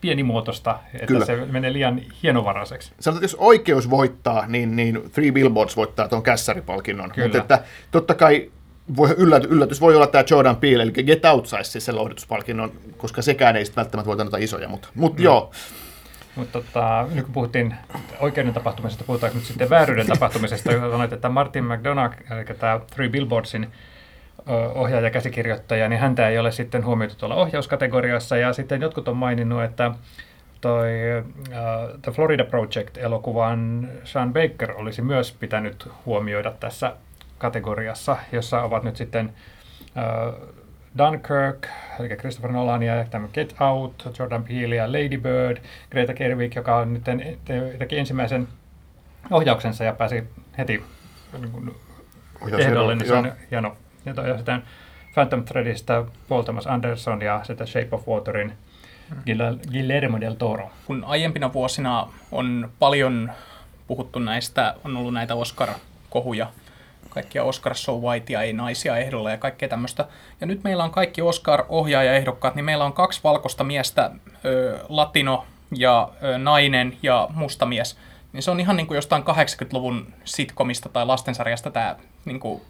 [0.00, 1.24] pienimuotoista, että Kyllä.
[1.24, 2.92] se menee liian hienovaraiseksi.
[3.00, 7.10] Sanotaan, että jos oikeus voittaa, niin, niin Three Billboards voittaa tuon kässäripalkinnon.
[7.10, 7.26] Kyllä.
[7.26, 8.50] Mutta että totta kai
[8.96, 12.72] voi, yllätys, yllätys voi olla tämä Jordan Peele, eli Get Out saisi siis sen lohdutuspalkinnon,
[12.96, 15.50] koska sekään ei sitten välttämättä voita noita isoja, mutta, mutta joo.
[16.36, 17.74] Mutta tota, nyt kun puhuttiin
[18.20, 23.72] oikeuden tapahtumisesta, puhutaanko nyt sitten vääryyden tapahtumisesta, sanoit, että Martin McDonagh, eli tämä Three Billboardsin
[24.74, 29.16] ohjaaja ja käsikirjoittaja, niin häntä ei ole sitten huomioitu tuolla ohjauskategoriassa, ja sitten jotkut on
[29.16, 29.90] maininnut, että
[30.60, 36.92] toi uh, The Florida Project-elokuvan Sean Baker olisi myös pitänyt huomioida tässä
[37.38, 39.32] kategoriassa, jossa ovat nyt sitten
[39.96, 40.65] uh,
[40.98, 41.66] Dunkirk,
[42.00, 45.56] eli Christopher Nolan ja tämä Get Out, Jordan Peele ja Lady Bird,
[45.90, 47.04] Greta Gerwig, joka on nyt
[47.44, 48.48] te- teki ensimmäisen
[49.30, 50.24] ohjauksensa ja pääsi
[50.58, 50.84] heti
[51.38, 51.74] niin kuin
[52.58, 53.76] ehdolle, niin se on hieno.
[54.06, 54.62] Ja toi- ja sitten
[55.14, 58.52] Phantom Threadista Paul Thomas Anderson ja sitten Shape of Waterin
[59.12, 60.70] Guilla- Guillermo del Toro.
[60.86, 63.30] kun aiempina vuosina on paljon
[63.86, 66.46] puhuttu näistä, on ollut näitä Oscar-kohuja,
[67.16, 70.04] kaikkia Oscar So Whitea, ei naisia ehdolla ja kaikkea tämmöistä.
[70.40, 74.10] Ja nyt meillä on kaikki Oscar-ohjaaja-ehdokkaat, niin meillä on kaksi valkoista miestä,
[74.44, 77.98] ö, latino ja ö, nainen ja musta mies.
[78.32, 82.62] Niin se on ihan niin kuin jostain 80-luvun sitcomista tai lastensarjasta tämä niin kuin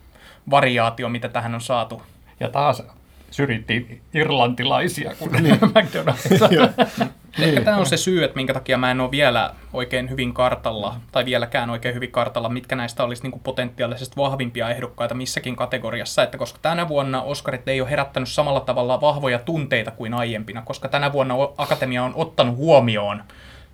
[0.50, 2.02] variaatio, mitä tähän on saatu.
[2.40, 2.82] Ja taas
[3.30, 5.30] syrjittiin irlantilaisia, kun
[5.74, 7.10] McDonald's.
[7.38, 10.96] Ehkä tämä on se syy, että minkä takia mä en ole vielä oikein hyvin kartalla,
[11.12, 16.22] tai vieläkään oikein hyvin kartalla, mitkä näistä olisi niin kuin potentiaalisesti vahvimpia ehdokkaita missäkin kategoriassa.
[16.22, 20.88] Että koska tänä vuonna Oscarit ei ole herättänyt samalla tavalla vahvoja tunteita kuin aiempina, koska
[20.88, 23.22] tänä vuonna Akatemia on ottanut huomioon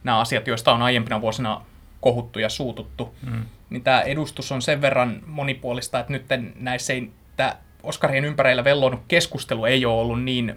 [0.05, 1.61] nämä asiat, joista on aiempina vuosina
[2.01, 3.15] kohuttu ja suututtu.
[3.31, 3.43] Mm.
[3.71, 6.25] Niin tämä edustus on sen verran monipuolista, että nyt
[6.57, 10.57] näissä ei, tämä Oscarien ympärillä vellonut keskustelu ei ole ollut niin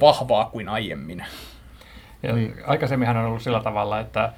[0.00, 1.24] vahvaa kuin aiemmin.
[2.24, 2.54] Ja niin.
[2.66, 4.32] Aikaisemminhan on ollut sillä tavalla, että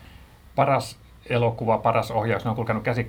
[0.55, 3.07] paras elokuva, paras ohjaus, ne on kulkenut käsi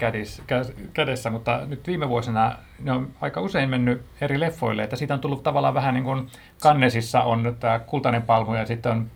[0.93, 5.19] kädessä, mutta nyt viime vuosina ne on aika usein mennyt eri leffoille, että siitä on
[5.19, 6.27] tullut tavallaan vähän niin kuin
[6.61, 9.07] Kannesissa on tämä kultainen palmu ja sitten on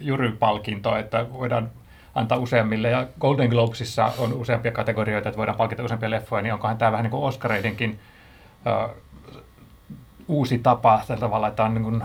[0.00, 1.70] jurypalkinto, että voidaan
[2.14, 6.78] antaa useammille, ja Golden Globesissa on useampia kategorioita, että voidaan palkita useampia leffoja, niin onkohan
[6.78, 8.00] tämä vähän niin kuin Oscareidenkin
[8.66, 8.96] uh,
[10.28, 12.02] uusi tapa tällä tavalla, että on niin kuin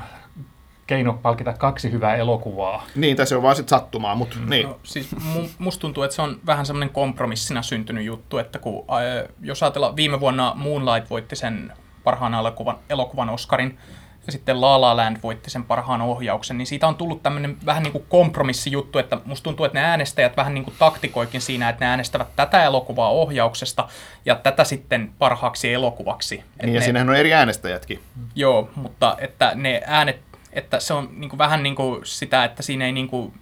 [0.88, 2.86] keino palkita kaksi hyvää elokuvaa.
[2.96, 4.50] Niin, se on vaan sitten sattumaa, mutta mm.
[4.50, 4.68] niin.
[4.68, 8.86] No, siis mu- musta tuntuu, että se on vähän semmoinen kompromissina syntynyt juttu, että kun,
[8.90, 13.78] ää, jos ajatellaan, viime vuonna Moonlight voitti sen parhaan elokuvan, elokuvan Oscarin,
[14.26, 17.84] ja sitten La La Land voitti sen parhaan ohjauksen, niin siitä on tullut tämmöinen vähän
[17.84, 21.86] niin kuin kompromissijuttu, että musta tuntuu, että ne äänestäjät vähän niin kuin taktikoikin siinä, että
[21.86, 23.88] ne äänestävät tätä elokuvaa ohjauksesta
[24.26, 26.36] ja tätä sitten parhaaksi elokuvaksi.
[26.36, 28.00] Et niin ja ne, siinähän on eri äänestäjätkin.
[28.36, 30.20] Joo, mutta että ne äänet,
[30.56, 33.34] että se on niin kuin vähän niin kuin sitä, että siinä ei niin kuin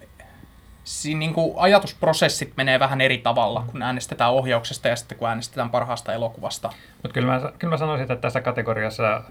[0.83, 5.69] siinä niin kuin ajatusprosessit menee vähän eri tavalla, kun äänestetään ohjauksesta ja sitten kun äänestetään
[5.69, 6.69] parhaasta elokuvasta.
[7.03, 9.23] Mutta kyllä mä, kyllä mä sanoisin, että tässä kategoriassa...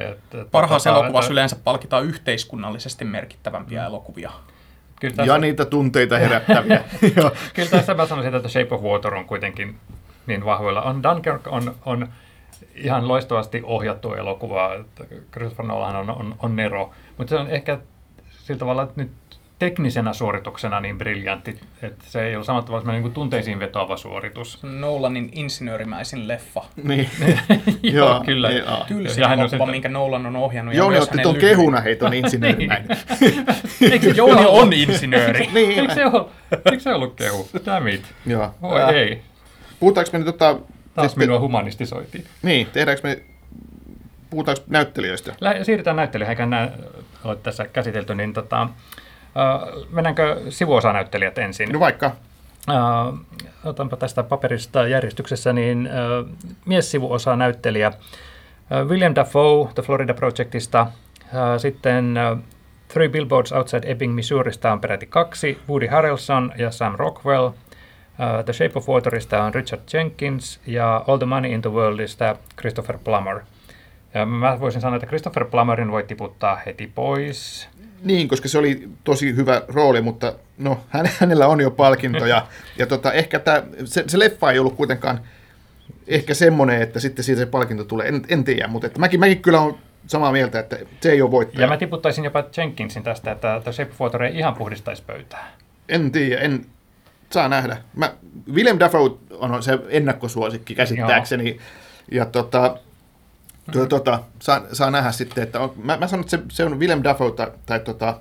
[0.00, 3.86] Että, Parhaassa tota, elokuvassa että, yleensä palkitaan yhteiskunnallisesti merkittävämpiä mm.
[3.86, 4.30] elokuvia.
[5.00, 6.84] Kyllä tässä, ja niitä tunteita herättäviä.
[7.54, 9.78] kyllä tässä mä sanoisin, että Shape of Water on kuitenkin
[10.26, 10.82] niin vahvoilla.
[10.82, 12.08] On Dunkirk on, on
[12.76, 14.70] ihan loistavasti ohjattu elokuva.
[15.32, 17.78] Christopher Nolan on, on, on Nero, mutta se on ehkä
[18.30, 19.10] sillä tavalla että nyt
[19.58, 24.62] teknisenä suorituksena niin briljantti, että se ei ole samalla tavalla niin kuin tunteisiin vetoava suoritus.
[24.62, 26.64] Nolanin insinöörimäisin leffa.
[26.82, 27.08] Niin.
[27.82, 28.50] joo, joo, kyllä.
[28.50, 28.84] Joo.
[28.88, 29.66] Tylsin ja loppa, sitä...
[29.66, 30.74] minkä Nolan on ohjannut.
[30.74, 32.98] Jouni otti tuon kehuna heitä on insinöörimäinen.
[33.92, 35.48] Eikö Jouni on insinööri?
[35.54, 35.80] niin.
[35.80, 36.26] Eikö se, ole,
[36.64, 37.48] eikö se ollut kehu?
[37.66, 38.14] Damn it.
[38.26, 38.54] Joo.
[38.62, 39.22] Oi ei.
[39.80, 40.58] Puhutaanko me nyt tota...
[40.94, 41.28] Taas sitten...
[41.28, 42.24] minua humanistisoitiin.
[42.42, 43.22] Niin, tehdäänkö me
[44.30, 45.34] puhutaanko näyttelijöistä?
[45.40, 46.68] Lä- siirrytään näyttelijöihin, eikä nämä
[47.24, 48.68] ole tässä käsitelty, niin tota,
[49.34, 51.68] Uh, mennäänkö sivuosanäyttelijät ensin?
[51.72, 52.10] No vaikka.
[52.70, 53.18] Uh,
[53.64, 55.88] otanpa tästä paperista järjestyksessä, niin
[56.64, 62.38] mies-sivuosa näyttelijä uh, William Dafoe The Florida Projectista, uh, sitten uh,
[62.88, 67.50] Three Billboards Outside Ebbing, Missourista on peräti kaksi, Woody Harrelson ja Sam Rockwell.
[68.18, 72.36] Uh, the Shape of Waterista on Richard Jenkins ja All the Money in the Worldista
[72.58, 73.40] Christopher Plummer.
[74.14, 77.68] Ja mä voisin sanoa, että Christopher Plummerin voi tiputtaa heti pois.
[78.02, 80.80] Niin, koska se oli tosi hyvä rooli, mutta no,
[81.20, 82.46] hänellä on jo palkintoja.
[82.78, 85.20] ja tota, ehkä tämä, se, se leffa ei ollut kuitenkaan
[86.06, 89.42] ehkä semmoinen, että sitten siitä se palkinto tulee, en, en tiedä, mutta että mäkin, mäkin
[89.42, 91.60] kyllä on samaa mieltä, että se ei ole voittaja.
[91.60, 95.52] Ja mä tiputtaisin jopa Jenkinsin tästä, että Shape of ei ihan puhdistaisi pöytää.
[95.88, 96.66] En tiedä, en
[97.30, 97.76] saa nähdä.
[97.96, 98.12] Mä,
[98.52, 101.58] William Dafoe on se ennakkosuosikki käsittääkseni, Joo.
[102.10, 102.76] ja tota,
[103.72, 106.80] Tuota, tuota, saa, saa nähdä sitten, että on, mä, mä sanon, että se, se on
[106.80, 108.20] Willem Dafoe tai, tai, tota,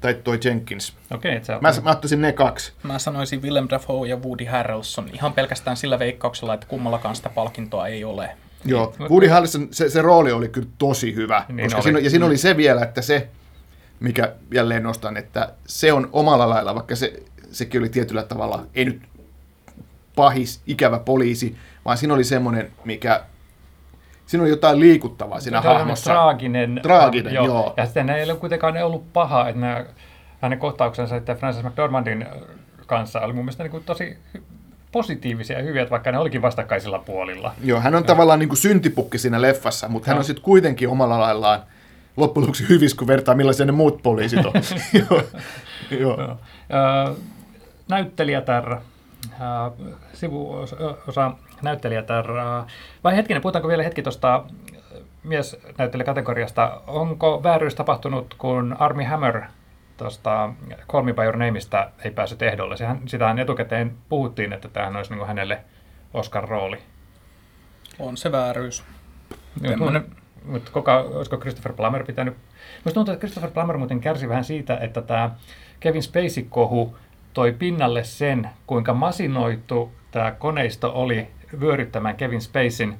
[0.00, 0.96] tai toi Jenkins.
[1.10, 2.72] Okei, okay, mä, mä ottaisin ne kaksi.
[2.82, 7.86] Mä sanoisin Willem Dafoe ja Woody Harrelson ihan pelkästään sillä veikkauksella, että kummallakaan sitä palkintoa
[7.86, 8.30] ei ole.
[8.64, 11.44] Joo, Woody Harrelson, se, se rooli oli kyllä tosi hyvä.
[11.48, 13.28] Niin koska siinä, ja siinä oli se vielä, että se,
[14.00, 17.22] mikä jälleen nostan, että se on omalla lailla, vaikka se,
[17.52, 19.02] sekin oli tietyllä tavalla, ei nyt
[20.16, 23.22] pahis, ikävä poliisi, vaan siinä oli semmoinen, mikä
[24.26, 26.10] siinä on jotain liikuttavaa siinä Tämä hahmossa.
[26.10, 26.80] Traaginen.
[26.82, 27.46] Traaginen, joo.
[27.46, 27.74] joo.
[27.76, 29.84] Ja sitten ei ole kuitenkaan ollut paha, että nämä,
[30.40, 32.26] hänen kohtauksensa että Francis McDormandin
[32.86, 34.16] kanssa oli mun mielestä niin kuin tosi
[34.92, 37.54] positiivisia ja hyviä, vaikka ne olikin vastakkaisilla puolilla.
[37.64, 38.06] Joo, hän on ja.
[38.06, 41.62] tavallaan niin kuin syntipukki siinä leffassa, mutta hän on sitten kuitenkin omalla laillaan
[42.16, 44.52] loppujen lopuksi hyvissä, kun vertaa millaisia ne muut poliisit on.
[45.10, 45.22] joo.
[45.90, 46.18] joo.
[46.20, 46.36] joo.
[47.92, 48.76] Näyttelijätär,
[50.12, 52.26] sivuosa näyttelijätär.
[53.04, 54.44] Vai hetkinen, puhutaanko vielä hetki tuosta
[55.22, 56.80] miesnäyttelijäkategoriasta.
[56.86, 59.42] Onko vääryys tapahtunut, kun Army Hammer
[59.96, 60.52] tuosta
[60.88, 62.76] Call Me By Your Nameista ei päässyt ehdolle?
[62.76, 65.60] Sehän, sitähän etukäteen puhuttiin, että tämähän olisi niin hänelle
[66.14, 66.78] Oscar-rooli.
[67.98, 68.84] On se vääryys.
[69.78, 70.02] Mutta
[70.44, 72.34] mut kuka, olisiko Christopher Plummer pitänyt...
[72.34, 75.30] Minusta tuntuu, että Christopher Plummer muuten kärsi vähän siitä, että tämä
[75.80, 76.96] Kevin Spacey-kohu
[77.34, 81.28] toi pinnalle sen, kuinka masinoitu tämä koneisto oli
[81.60, 82.94] vyöryttämään Kevin Spacein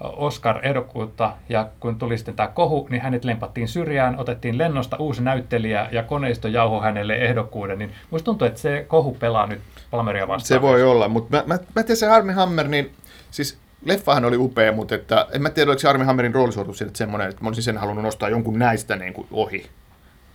[0.00, 5.88] Oscar-ehdokkuutta, ja kun tuli sitten tämä kohu, niin hänet lempattiin syrjään, otettiin lennosta uusi näyttelijä,
[5.92, 9.60] ja koneisto jauho hänelle ehdokkuuden, niin musta tuntuu, että se kohu pelaa nyt
[9.90, 10.58] Palmeria vastaan.
[10.58, 12.90] Se voi olla, mutta mä, mä, mä tiedän se Armi Hammer, niin
[13.30, 17.28] siis leffahan oli upea, mutta että, en mä tiedä, oliko se Armi Hammerin roolisuoritus semmoinen,
[17.28, 19.66] että mä olisin sen halunnut nostaa jonkun näistä niin kuin ohi.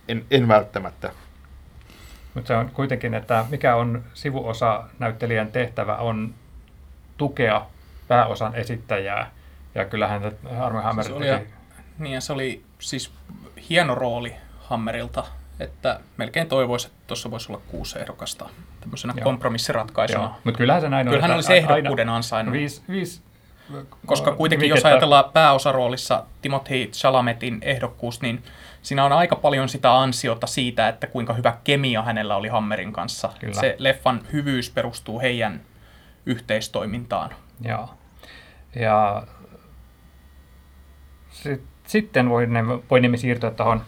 [0.08, 1.10] En, en välttämättä.
[2.34, 6.34] Mutta se on kuitenkin, että mikä on sivuosa näyttelijän tehtävä on
[7.16, 7.66] tukea
[8.08, 9.30] pääosan esittäjää.
[9.74, 11.50] Ja kyllähän Arme Hammer siis oli, teki...
[11.98, 13.12] Niin ja se oli siis
[13.70, 15.24] hieno rooli Hammerilta,
[15.60, 18.48] että melkein toivoisi, että tuossa voisi olla kuusi ehdokasta
[18.80, 19.24] tämmöisenä Joo.
[19.24, 20.34] kompromissiratkaisuna.
[20.44, 21.12] Mutta kyllähän se näin on.
[21.12, 22.52] Kyllähän oli se ehdokkuuden ansainnut.
[22.52, 23.22] Viisi, viisi
[24.06, 28.42] koska kuitenkin jos ajatellaan pääosaroolissa Timothy Chalametin ehdokkuus, niin
[28.82, 33.30] siinä on aika paljon sitä ansiota siitä, että kuinka hyvä kemia hänellä oli Hammerin kanssa.
[33.40, 33.60] Kyllä.
[33.60, 35.60] Se leffan hyvyys perustuu heidän
[36.26, 37.30] yhteistoimintaan.
[37.60, 37.90] Joo.
[38.74, 39.22] Ja
[41.30, 43.82] sit, sitten voimme, voimme siirtyä tuohon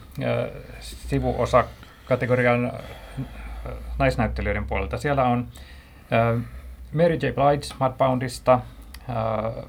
[0.81, 2.73] sivuosa-kategorian
[3.99, 4.99] naisnäyttelijöiden puolelta.
[4.99, 5.49] Siellä on
[6.13, 6.43] äh,
[6.93, 7.19] Mary J.
[7.19, 8.61] Blige Mudboundista,
[9.09, 9.65] äh,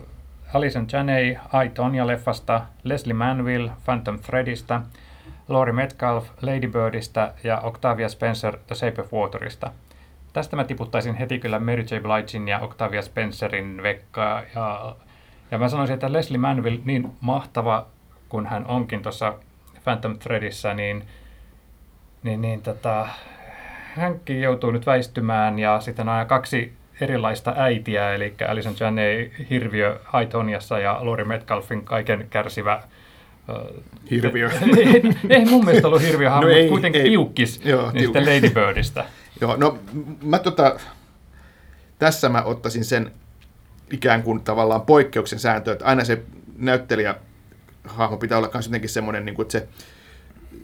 [0.53, 4.81] Alison Janney I, Tonya-leffasta, Leslie Manville Phantom Threadista,
[5.47, 9.71] Laurie Metcalf Lady Birdistä ja Octavia Spencer The Shape of Waterista.
[10.33, 11.95] Tästä mä tiputtaisin heti kyllä Mary J.
[12.01, 14.41] Bligein ja Octavia Spencerin vekkaa.
[14.55, 14.95] Ja,
[15.51, 17.85] ja mä sanoisin, että Leslie Manville, niin mahtava
[18.29, 19.33] kuin hän onkin tuossa
[19.83, 21.03] Phantom Threadissä, niin,
[22.23, 23.07] niin, niin tota,
[23.95, 30.79] hänkin joutuu nyt väistymään ja sitten on kaksi erilaista äitiä, eli Alison Janney hirviö Aitoniassa
[30.79, 32.83] ja Lori Metcalfin kaiken kärsivä
[34.11, 34.49] Hirviö.
[34.77, 37.09] ei, ei mun mielestä ollut hirviö, No mutta kuitenkin ei.
[37.09, 39.05] tiukkis Joo, niistä Lady Birdistä.
[39.41, 39.79] Joo, no
[40.23, 40.79] mä tota,
[41.99, 43.11] tässä mä ottaisin sen
[43.91, 46.21] ikään kuin tavallaan poikkeuksen sääntö, että aina se
[46.57, 47.15] näyttelijä
[47.83, 49.67] hahmo pitää olla myös jotenkin semmoinen, niin kuin, että se,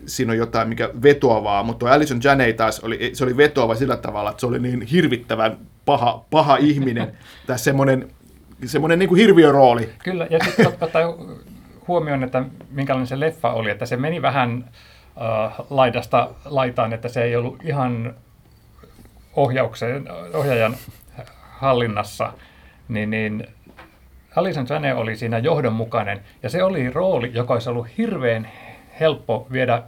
[0.05, 3.97] siinä on jotain, mikä vetoavaa, mutta tuo Alison Janney taas oli, se oli vetoava sillä
[3.97, 7.17] tavalla, että se oli niin hirvittävän paha, paha ihminen,
[7.47, 8.07] tai semmoinen,
[8.65, 9.89] semmoinen niin kuin hirviörooli.
[10.03, 11.01] Kyllä, ja sitten ottaa
[11.87, 14.65] huomioon, että minkälainen se leffa oli, että se meni vähän
[15.21, 18.15] äh, laidasta laitaan, että se ei ollut ihan
[19.35, 20.75] ohjauksen, ohjaajan
[21.49, 22.33] hallinnassa,
[22.87, 23.47] niin, niin
[24.35, 28.49] Alison Jane oli siinä johdonmukainen, ja se oli rooli, joka olisi ollut hirveän
[28.99, 29.83] helppo viedä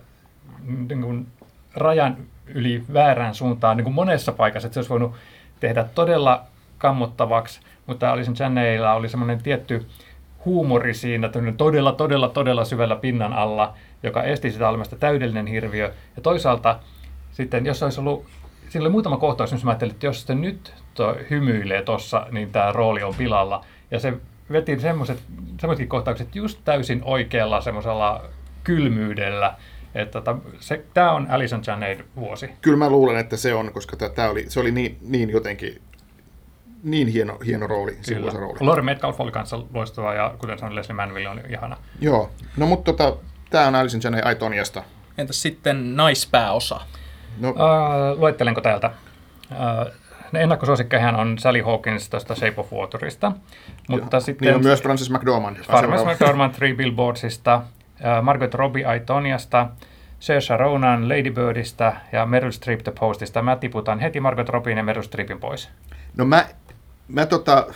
[0.89, 1.27] niin kuin,
[1.73, 5.13] rajan yli väärään suuntaan niin kuin monessa paikassa, että se olisi voinut
[5.59, 6.43] tehdä todella
[6.77, 9.85] kammottavaksi, mutta Alison Janneylla oli semmoinen tietty
[10.45, 15.93] huumori siinä, todella, todella, todella syvällä pinnan alla, joka esti sitä olemasta täydellinen hirviö.
[16.15, 16.79] Ja toisaalta
[17.31, 18.25] sitten, jos olisi ollut,
[18.69, 22.51] siinä oli muutama kohtaus, missä mä ajattelin, että jos se nyt to, hymyilee tossa, niin
[22.51, 23.65] tämä rooli on pilalla.
[23.91, 24.13] Ja se
[24.51, 25.19] veti semmoiset,
[25.59, 28.23] semmoisetkin kohtaukset just täysin oikealla semmoisella
[28.63, 29.53] kylmyydellä.
[29.95, 32.49] Että tota, se, tämä on Alison Janney vuosi.
[32.61, 35.81] Kyllä mä luulen, että se on, koska tämä oli, se oli niin, niin jotenkin
[36.83, 38.57] niin hieno, hieno rooli, sivuisa rooli.
[38.59, 41.77] Lori Metcalf oli kanssa loistava ja kuten sanoin, Leslie Manville on ihana.
[42.01, 43.17] Joo, no mutta tota,
[43.49, 44.83] tämä on Alison Janney Aitoniasta.
[45.17, 46.79] Entäs sitten naispääosa?
[47.39, 48.91] No, Uh, luettelenko täältä?
[49.51, 49.91] Uh,
[50.31, 53.31] ne ennakkosuosikkeihän on Sally Hawkins tuosta Shape of Waterista,
[53.87, 55.57] mutta sitten niin on myös Frances McDormand.
[55.63, 56.11] seuraava.
[56.11, 57.61] McDormand Three Billboardsista,
[58.21, 59.67] Margot Robbie Aitoniasta,
[60.19, 63.41] Saoirse Ronan Lady Birdistä ja Meryl Streep The Postista.
[63.41, 65.69] Mä tiputan heti Margot Robbien ja Meryl Streepin pois.
[66.17, 66.45] No mä,
[67.07, 67.67] mä tota,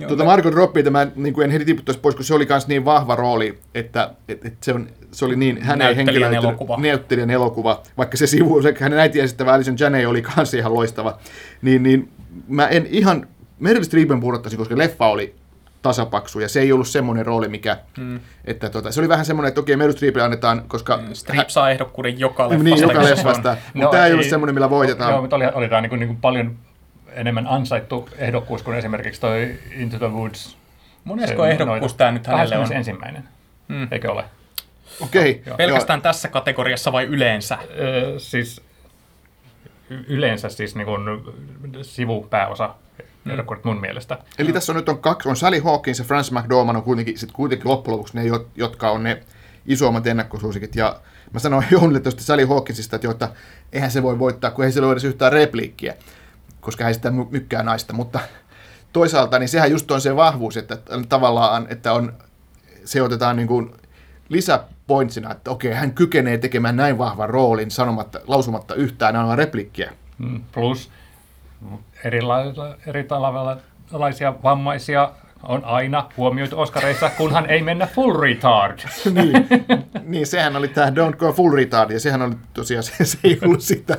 [0.00, 2.46] Joo, tota mä- Margot Robbie, mä niin kuin en heti tiputtaisi pois, kun se oli
[2.48, 6.76] myös niin vahva rooli, että et, et se, on, se oli niin hänen henkilöiden elokuva.
[6.80, 11.18] näyttelijän elokuva, vaikka se sivu, se hänen äitiä esittävä Alison Janney oli kanssa ihan loistava,
[11.62, 12.12] niin, niin
[12.48, 13.26] mä en ihan,
[13.58, 15.34] Meryl Streepen pudottaisin, koska leffa oli
[15.82, 18.20] tasapaksu, ja se ei ollut semmoinen rooli, mikä, Mm.
[18.44, 22.18] että tota, se oli vähän semmoinen, että okei, Meryl Streepille annetaan, koska Streep saa ehdokkuuden
[22.20, 22.64] joka leffasta.
[22.64, 23.56] niin, joka leffasta, on.
[23.74, 25.10] mutta no, tämä ei ollut semmoinen, millä voitetaan.
[25.12, 26.56] Joo, mutta oli, oli tämä niin kuin, niin kuin paljon
[27.12, 30.56] enemmän ansaittu ehdokkuus kuin esimerkiksi toi Into the Woods.
[31.04, 32.68] Monesko Se- ehdokkuus tämä nyt hänelle on?
[32.68, 32.92] 21.
[33.68, 33.88] Mm.
[33.90, 34.24] Eikö ole?
[35.00, 35.56] Okei, Joo.
[35.56, 37.58] Pelkästään tässä kategoriassa vai yleensä?
[37.78, 38.60] Öö, siis
[39.90, 41.02] y- yleensä siis niin kuin
[41.82, 42.74] sivupääosa
[43.30, 44.18] ehdokkuudet mun mielestä.
[44.38, 47.32] Eli tässä on nyt on kaksi, on Sally Hawkins ja Frances McDormand on kuitenkin, sit
[47.32, 49.22] kuitenkin loppujen lopuksi ne, jo- jotka on ne
[49.66, 50.76] isoimmat ennakkosuosikit.
[50.76, 51.00] Ja
[51.32, 53.28] mä sanoin Jounille tuosta Sally Hawkinsista, että, jo, että
[53.72, 55.94] eihän se voi voittaa, kun ei sillä ole edes yhtään repliikkiä,
[56.60, 57.92] koska ei sitä my- mykkää naista.
[57.92, 58.20] Mutta
[58.92, 62.12] toisaalta niin sehän just on se vahvuus, että tavallaan, että on,
[62.84, 63.70] se otetaan niin kuin
[64.28, 69.92] lisäpointsina, että okei, hän kykenee tekemään näin vahvan roolin sanomatta, lausumatta yhtään ainoa repliikkiä.
[70.18, 70.40] Mm,
[72.04, 72.76] Erilaisia,
[73.90, 78.78] erilaisia vammaisia on aina huomioitu Oscareissa, kunhan ei mennä full retard.
[79.14, 79.32] niin,
[80.04, 83.38] niin, sehän oli tämä Don't Go Full Retard, ja sehän oli tosiaan, se, se ei
[83.44, 83.98] ollut sitä.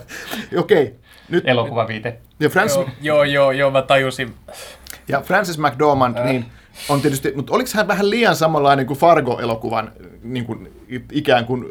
[0.57, 0.95] Okei,
[1.29, 2.19] nyt, Elokuvaviite.
[2.39, 4.33] ja Francis, Joo, joo, joo, joo, mä tajusin.
[5.07, 6.25] ja Francis McDormand, Äh.
[6.25, 6.45] niin
[6.89, 9.91] on tietysti, mutta oliko hän vähän liian samanlainen kuin Fargo-elokuvan
[10.23, 10.71] niin kuin,
[11.11, 11.65] ikään kuin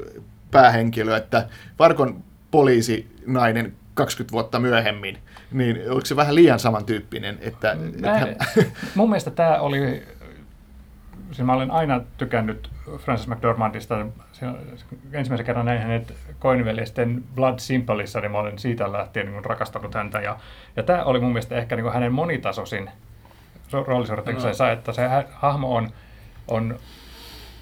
[0.50, 1.48] päähenkilö, että
[1.78, 5.18] Fargon poliisinainen 20 vuotta myöhemmin,
[5.52, 8.36] niin oliko se vähän liian samantyyppinen, että, että Mä, hän,
[8.94, 10.02] mun mielestä tämä oli,
[11.32, 14.06] siis mä olen aina tykännyt Francis McDormandista.
[14.32, 14.46] Se-
[15.12, 20.20] Ensimmäisen kerran näin hänet koinveljesten Blood Simpleissa, niin mä olen siitä lähtien niin rakastanut häntä.
[20.20, 20.38] Ja,
[20.76, 22.90] ja tämä oli mun mielestä ehkä niin hänen monitasoisin
[23.72, 25.90] ro- roolisuorituksensa, että se hahmo on,
[26.48, 26.78] on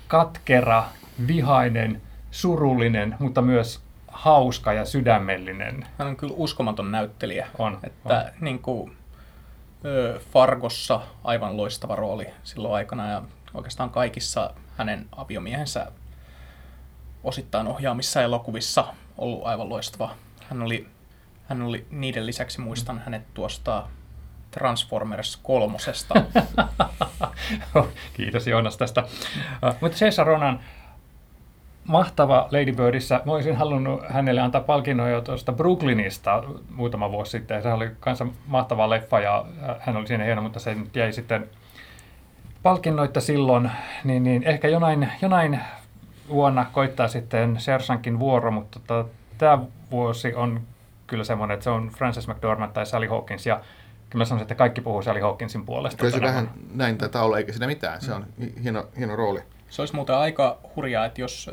[0.09, 0.85] katkera,
[1.27, 3.86] vihainen, surullinen, mutta myös
[4.17, 5.87] hauska ja sydämellinen.
[5.99, 7.49] Hän on kyllä uskomaton näyttelijä.
[7.59, 8.97] On, Että niin kuin,
[10.33, 13.23] Fargossa aivan loistava rooli silloin aikana ja
[13.55, 15.93] oikeastaan kaikissa hänen aviomiehensä
[17.25, 18.85] osittain ohjaamissa elokuvissa
[19.19, 20.15] ollut aivan loistava.
[20.49, 20.89] Hän oli,
[21.49, 23.89] hän oli niiden lisäksi, muistan hänet tuosta
[24.51, 26.15] Transformers kolmosesta.
[28.17, 29.03] Kiitos Joonas tästä.
[29.03, 30.61] Uh, mutta Cesar Ronan,
[31.87, 33.21] mahtava Lady Birdissä.
[33.25, 36.45] Mä olisin halunnut hänelle antaa palkinnon jo tuosta Brooklynista
[36.75, 37.63] muutama vuosi sitten.
[37.63, 41.13] Se oli kanssa mahtava leffa ja äh, hän oli siinä hieno, mutta se nyt jäi
[41.13, 41.49] sitten
[42.63, 43.71] palkinnoitta silloin.
[44.05, 45.61] Niin, niin ehkä jonain, jonain
[46.29, 49.59] vuonna koittaa sitten Sersankin vuoro, mutta tota, tämä
[49.91, 50.61] vuosi on
[51.07, 53.61] kyllä semmoinen, että se on Frances McDormand tai Sally Hawkins, ja
[54.11, 55.99] kyllä mä sanoisin, että kaikki puhuu Sally Hawkinsin puolesta.
[55.99, 58.01] Kyllä se tänä vähän näin taitaa olla, eikä siinä mitään.
[58.01, 58.27] Se on
[58.63, 59.41] hieno, hieno rooli.
[59.69, 61.51] Se olisi muuten aika hurjaa, että jos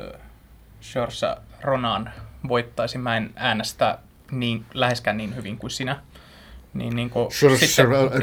[0.84, 1.28] Saoirse
[1.62, 2.14] Ronan
[2.48, 3.98] voittaisi, mä en äänestä
[4.32, 6.00] niin, läheskään niin hyvin kuin sinä.
[6.74, 7.28] Niin, niin kuin,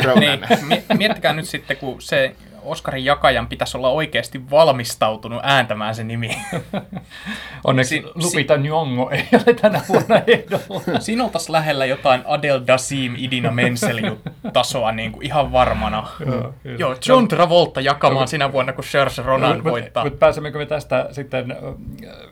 [0.04, 0.20] Ronan.
[0.20, 6.04] niin, mi- miettikää nyt sitten, kun se Oscarin jakajan pitäisi olla oikeasti valmistautunut ääntämään se
[6.04, 6.30] nimi.
[7.64, 10.82] Onneksi Si- si- Lupita Nyong'o ei ole tänä vuonna ehdolla.
[11.00, 14.16] Siinä oltaisiin lähellä jotain Adele Dasim, Idina Menzel
[14.52, 16.08] tasoa niin kuin ihan varmana.
[16.26, 16.76] Joo, kyllä.
[16.78, 20.04] Joo, John Travolta jakamaan sinä vuonna, kun Saoirse Ronan Mut- voittaa.
[20.04, 21.56] Mutta pääsemme me tästä sitten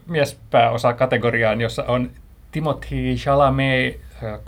[0.07, 2.11] miespääosa kategoriaan, jossa on
[2.53, 4.01] Timothy Chalamet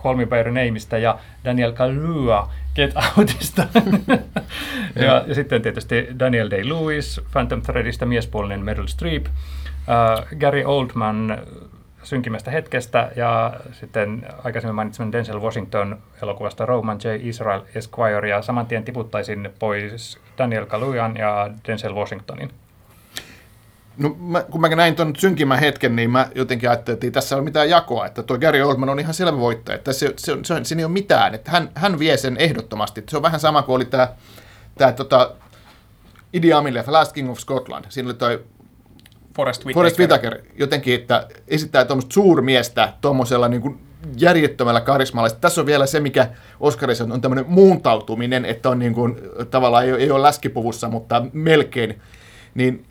[0.02, 3.66] Call Me By Your Nameista ja Daniel Kaluuya Get Outista.
[4.94, 11.38] ja, ja sitten tietysti Daniel Day-Lewis Phantom Threadista miespuolinen Meryl Streep, äh, Gary Oldman
[12.02, 17.28] synkimmästä hetkestä ja sitten aikaisemmin mainitsemani Denzel Washington elokuvasta Roman J.
[17.28, 22.50] Israel Esquire ja saman tien tiputtaisin pois Daniel Kaluuyan ja Denzel Washingtonin.
[24.00, 27.36] No, mä, kun mä näin tuon synkimmän hetken, niin mä jotenkin ajattelin, että ei tässä
[27.36, 30.54] ole mitään jakoa, että tuo Gary Oldman on ihan selvä voittaja, että se, se, se
[30.54, 33.04] on, siinä ei ole mitään, että hän, hän vie sen ehdottomasti.
[33.08, 34.08] Se on vähän sama kuin oli tämä,
[34.78, 35.32] tämä tota,
[36.32, 37.84] Idi Amin leffa Last King of Scotland.
[37.88, 38.44] Siinä oli toi
[39.36, 39.74] Forrest Whitaker.
[39.74, 43.80] Forrest Whitaker jotenkin, että esittää tuommoista suurmiestä tuommoisella niin kuin
[44.16, 45.28] järjettömällä karismalla.
[45.28, 46.28] Sitten tässä on vielä se, mikä
[46.60, 49.16] Oscarissa on, on tämmöinen muuntautuminen, että on niin kuin,
[49.50, 52.00] tavallaan ei, ole- ei ole läskipuvussa, mutta melkein.
[52.54, 52.86] Niin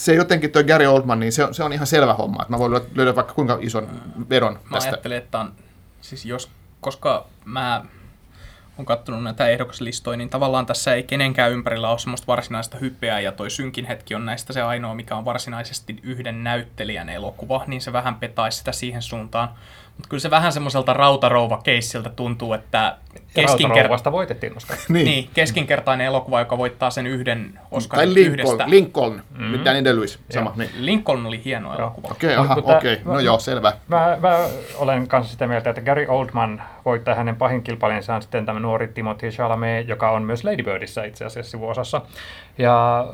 [0.00, 2.42] se jotenkin tuo Gary Oldman, niin se on, se on ihan selvä homma.
[2.42, 3.88] Että mä voin löydä vaikka kuinka ison
[4.28, 4.90] veron Mä tästä.
[4.90, 5.52] ajattelin, että on,
[6.00, 7.84] siis jos, koska mä
[8.78, 13.32] oon katsonut näitä ehdokaslistoja, niin tavallaan tässä ei kenenkään ympärillä ole semmoista varsinaista hypeä, ja
[13.32, 17.92] toi synkin hetki on näistä se ainoa, mikä on varsinaisesti yhden näyttelijän elokuva, niin se
[17.92, 19.48] vähän petaisi sitä siihen suuntaan.
[20.00, 22.96] Mutta kyllä se vähän semmoiselta rautarouva-keissiltä tuntuu, että
[23.34, 24.76] keskinker- voitettiin Oscar.
[24.88, 25.04] Niin.
[25.04, 28.70] niin, keskinkertainen elokuva, joka voittaa sen yhden Tai Oscarin Lincoln, yhdestä.
[28.70, 29.64] Lincoln mm.
[29.64, 30.52] Daniel Lewis, sama.
[30.56, 30.70] Niin.
[30.78, 32.08] Lincoln oli hieno elokuva.
[32.10, 33.00] Okei, aha, mutta- okei.
[33.04, 33.72] No joo, selvä.
[33.88, 34.38] Mä, mä
[34.76, 38.88] olen kanssa sitä mieltä, että Gary Oldman voittaa hänen pahin kilpailijansa on sitten tämä nuori
[38.88, 42.00] Timothy Chalamet, joka on myös Lady Birdissä itse asiassa sivuosassa.
[42.58, 43.06] Ja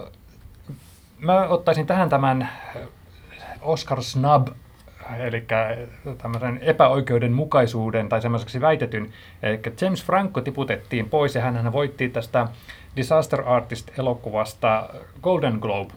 [1.18, 2.48] mä ottaisin tähän tämän
[3.62, 4.48] Oscar Snub,
[5.18, 5.44] eli
[6.18, 9.08] tämmöisen epäoikeudenmukaisuuden tai semmoiseksi väitetyn.
[9.42, 12.48] Eli James Franco tiputettiin pois ja hän voitti tästä
[12.96, 14.88] Disaster Artist-elokuvasta
[15.22, 15.92] Golden Globe.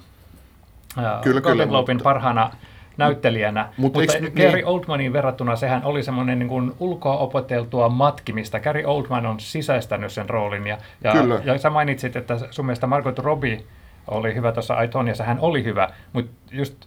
[0.96, 2.52] Kyllä, Golden kyllä, Globin mutta- parhaana
[2.98, 3.64] näyttelijänä.
[3.64, 7.90] Mut Mutta, mutta nyt Gary niin- Oldmanin verrattuna sehän oli semmoinen niin kuin ulkoa opeteltua
[7.90, 8.60] matkimista.
[8.60, 10.68] Gary Oldman on sisäistänyt sen roolin.
[10.68, 11.42] Ja, ja, Kyllä.
[11.44, 13.62] ja sä mainitsit, että sun mielestä Margot Robbie
[14.08, 15.24] oli hyvä tuossa Aitoniassa.
[15.24, 16.86] Hän oli hyvä, mutta just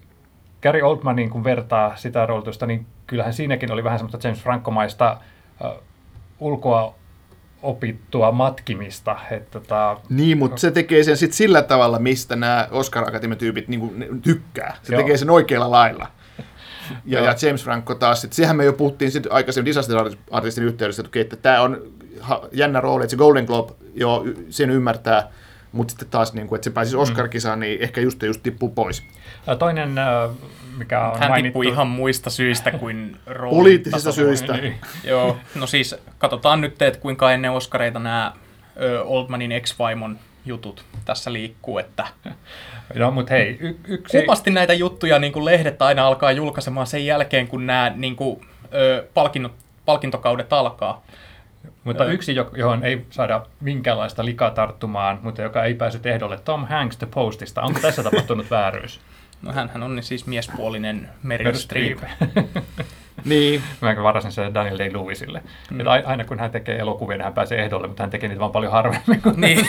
[0.62, 5.16] Gary Oldmanin kun vertaa sitä roolitusta, niin kyllähän siinäkin oli vähän semmoista James Franco-maista
[5.64, 5.72] äh,
[6.40, 6.94] ulkoa
[7.62, 9.16] opittua matkimista.
[9.30, 14.22] Että tota, Niin, mutta se tekee sen sitten sillä tavalla, mistä nämä Oscar Academy-tyypit niin
[14.22, 14.76] tykkää.
[14.82, 15.02] Se Joo.
[15.02, 16.06] tekee sen oikealla lailla.
[17.04, 19.96] Ja, ja James Franco taas, sit, sehän me jo puhuttiin sit aikaisemmin Disaster
[20.30, 21.82] Artistin yhteydessä, että, tämä on
[22.52, 25.28] jännä rooli, että se Golden Globe, jo sen ymmärtää,
[25.72, 29.02] mutta sitten taas, niin kuin, että se pääsisi Oscar-kisaan, niin ehkä just, just tippuu pois.
[29.58, 29.94] Toinen,
[30.76, 31.46] mikä on Hän mainittu...
[31.48, 34.28] tippui ihan muista syistä kuin roolin Poliittisista tasolla.
[34.28, 34.52] syistä.
[34.52, 34.74] Niin.
[35.04, 38.32] Joo, no siis katsotaan nyt, että kuinka ennen Oscareita nämä
[39.04, 42.06] Oldmanin ex-vaimon jutut tässä liikkuu, että
[42.94, 44.20] No, mutta hei, y- yksi...
[44.20, 48.46] kupasti näitä juttuja niin kuin lehdet aina alkaa julkaisemaan sen jälkeen, kun nämä niin kuin,
[48.74, 49.52] ö, palkinnot,
[49.84, 51.02] palkintokaudet alkaa.
[51.84, 56.66] Mutta yksi, jo- johon ei saada minkäänlaista likaa tarttumaan, mutta joka ei päässyt ehdolle, Tom
[56.66, 57.62] Hanks The Postista.
[57.62, 59.00] Onko tässä tapahtunut vääryys?
[59.42, 61.98] No hänhän on siis miespuolinen Meryl Meryl Streep.
[63.24, 65.42] Niin, Mä varasin sen Daniel Day-Lewisille.
[65.70, 65.80] Mm.
[65.80, 68.40] Että ai- aina kun hän tekee elokuvia, niin hän pääsee ehdolle, mutta hän tekee niitä
[68.40, 69.66] vaan paljon harvemmin kuin Niin.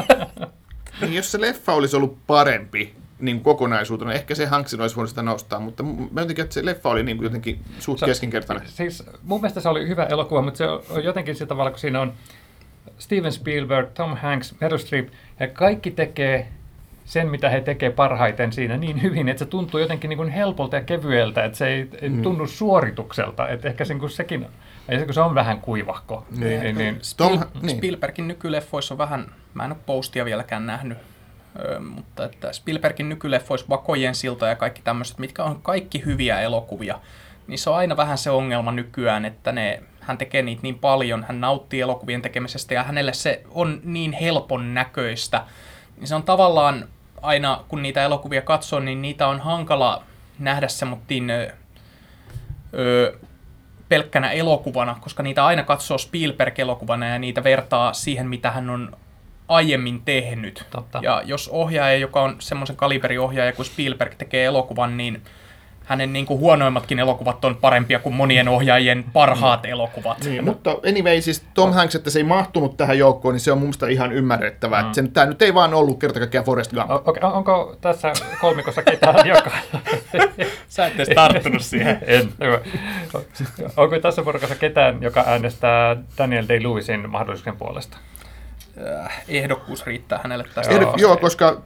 [1.00, 5.08] niin jos se leffa olisi ollut parempi niin kuin kokonaisuutena, ehkä se Hanksin olisi voinut
[5.08, 8.68] sitä nostaa, mutta mä jotenkin, että se leffa oli niin kuin jotenkin suht Se- keskinkertainen.
[8.68, 12.00] Siis mun mielestä se oli hyvä elokuva, mutta se on jotenkin sillä tavalla, kun siinä
[12.00, 12.12] on
[12.98, 15.08] Steven Spielberg, Tom Hanks, Meryl Streep,
[15.40, 16.48] ja kaikki tekee
[17.04, 20.76] sen, mitä he tekee parhaiten siinä niin hyvin, että se tuntuu jotenkin niin kuin helpolta
[20.76, 22.22] ja kevyeltä, että se ei, ei Mm.
[22.22, 24.46] tunnu suoritukselta, että ehkä sen, kun sekin,
[25.04, 26.60] kun se on vähän kuivahko, Niin.
[26.60, 27.76] niin, niin Tom, Spiel- niin.
[27.76, 30.98] Spielbergin nykyleffoissa on vähän, mä en ole postia vieläkään nähnyt,
[31.58, 36.98] ö, mutta että Spielbergin nykyleffoissa Vakojen silta ja kaikki tämmöiset, mitkä on kaikki hyviä elokuvia,
[37.46, 41.24] niin se on aina vähän se ongelma nykyään, että ne, hän tekee niitä niin paljon,
[41.28, 45.42] hän nauttii elokuvien tekemisestä ja hänelle se on niin helpon näköistä,
[46.02, 46.88] niin se on tavallaan
[47.22, 50.02] aina, kun niitä elokuvia katsoo, niin niitä on hankala
[50.38, 51.50] nähdä semmoittiin ö,
[52.74, 53.18] ö,
[53.88, 58.96] pelkkänä elokuvana, koska niitä aina katsoo Spielberg-elokuvana ja niitä vertaa siihen, mitä hän on
[59.48, 60.66] aiemmin tehnyt.
[60.70, 61.00] Totta.
[61.02, 65.22] Ja jos ohjaaja, joka on semmoisen kaliberiohjaaja kuin Spielberg, tekee elokuvan, niin
[65.84, 70.24] hänen niin kuin huonoimmatkin elokuvat on parempia kuin monien ohjaajien parhaat elokuvat.
[70.24, 73.58] Niin, mutta anyway, siis Tom Hanks, että se ei mahtunut tähän joukkoon, niin se on
[73.58, 74.82] mun mielestä ihan ymmärrettävää.
[74.82, 74.92] Mm.
[74.92, 76.90] Sen, tämä nyt ei vaan ollut kerta kaikkiaan Forrest Gump.
[76.90, 79.50] O- okay, onko tässä kolmikossa ketään, joka...
[80.68, 81.98] Sä et edes tarttunut siihen.
[82.06, 82.32] en.
[83.76, 87.96] Onko tässä porukassa ketään, joka äänestää Daniel Day-Lewisin mahdollisuuksien puolesta?
[89.04, 90.60] Äh, Ehdokkuus riittää hänelle tästä.
[90.60, 91.00] Oscarista.
[91.00, 91.62] joo, koska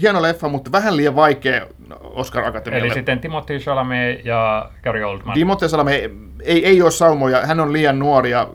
[0.00, 1.66] hieno leffa, mutta vähän liian vaikea
[2.00, 2.86] Oscar Akatemialle.
[2.86, 5.34] Eli sitten Timothy Chalamet ja Gary Oldman.
[5.34, 6.10] Timothée Chalamet ei,
[6.42, 8.48] ei, ei ole saumoja, hän on liian nuori ja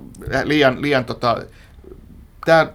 [0.43, 1.37] liian, liian tota,
[2.45, 2.67] tää,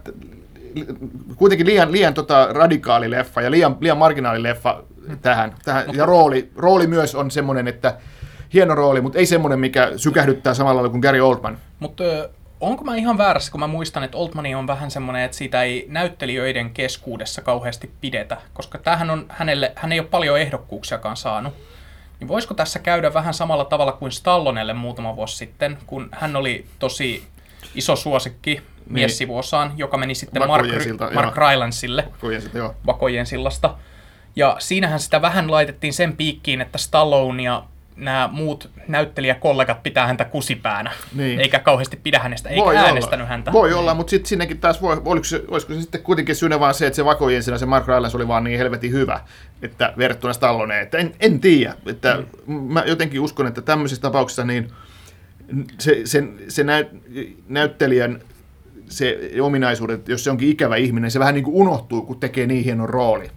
[1.35, 4.83] kuitenkin liian, liian tota, radikaali leffa ja liian, liian marginaali leffa
[5.21, 5.55] tähän.
[5.65, 5.85] tähän.
[5.93, 7.97] Ja rooli, rooli myös on semmoinen, että
[8.53, 11.57] hieno rooli, mutta ei semmoinen, mikä sykähdyttää samalla lailla kuin Gary Oldman.
[11.79, 12.03] Mutta
[12.65, 15.85] onko mä ihan väärässä, kun mä muistan, että Oldmani on vähän semmoinen, että siitä ei
[15.89, 21.53] näyttelijöiden keskuudessa kauheasti pidetä, koska tämähän on hänelle, hän ei ole paljon ehdokkuuksiakaan saanut.
[22.19, 26.65] Niin voisiko tässä käydä vähän samalla tavalla kuin Stallonelle muutama vuosi sitten, kun hän oli
[26.79, 27.23] tosi
[27.75, 31.37] iso suosikki miessivuosaan, joka meni sitten Mark, silta, Mark.
[31.37, 32.07] Rylansille.
[32.85, 33.75] Vakojen sillasta.
[34.35, 37.63] Ja siinähän sitä vähän laitettiin sen piikkiin, että Stallone ja
[37.95, 41.39] nämä muut näyttelijäkollegat pitää häntä kusipäänä, Niin.
[41.39, 43.29] eikä kauheasti pidä hänestä, eikä Voi äänestänyt olla.
[43.29, 43.51] häntä.
[43.51, 46.73] Voi olla, mutta sitten sinnekin taas voi, oliko se, olisiko se sitten kuitenkin syynä vaan
[46.73, 49.19] se, että se Vakojen siinä se Mark Rylance oli vaan niin helvetin hyvä,
[49.61, 52.55] että verrattuna Stalloneen, että en, en tiedä, että mm.
[52.55, 54.71] mä jotenkin uskon, että tämmöisissä tapauksissa niin
[55.79, 56.87] se, sen, se näyt,
[57.49, 58.21] näyttelijän
[58.89, 62.63] se ominaisuudet, jos se onkin ikävä ihminen, se vähän niin kuin unohtuu, kun tekee niin
[62.63, 63.31] hienon rooli.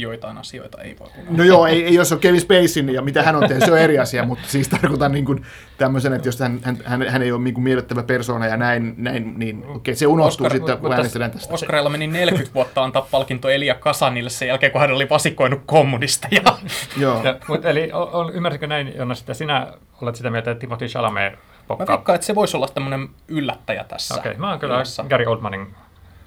[0.00, 1.36] Joitain asioita ei voi unohtaa.
[1.36, 3.78] No joo, ei, ei jos on Kevin Spacein ja mitä hän on tehnyt, se on
[3.78, 5.44] eri asia, mutta siis tarkoitan niin kuin
[5.78, 8.94] tämmöisen, että jos hän, hän, hän, hän ei ole niin kuin miellyttävä persoona ja näin,
[8.96, 11.54] näin niin okei, se unohtuu Oscar- sitten, kun äänestetään tästä.
[11.54, 16.42] Oscarilla meni 40 vuotta antaa palkinto Elia Kasanille sen jälkeen, kun hän oli vasikoinut kommunisteja.
[16.96, 17.24] Joo.
[17.24, 19.72] Ja, mutta eli on, on, ymmärsikö näin, Jonas, että sinä
[20.02, 21.38] olet sitä mieltä, että Timothy Chalamet Mä
[21.68, 21.96] pokkaa?
[21.96, 24.14] veikkaan, että se voisi olla tämmöinen yllättäjä tässä.
[24.14, 24.82] Okei, okay, mä oon kyllä.
[25.08, 25.74] Gary Oldmanin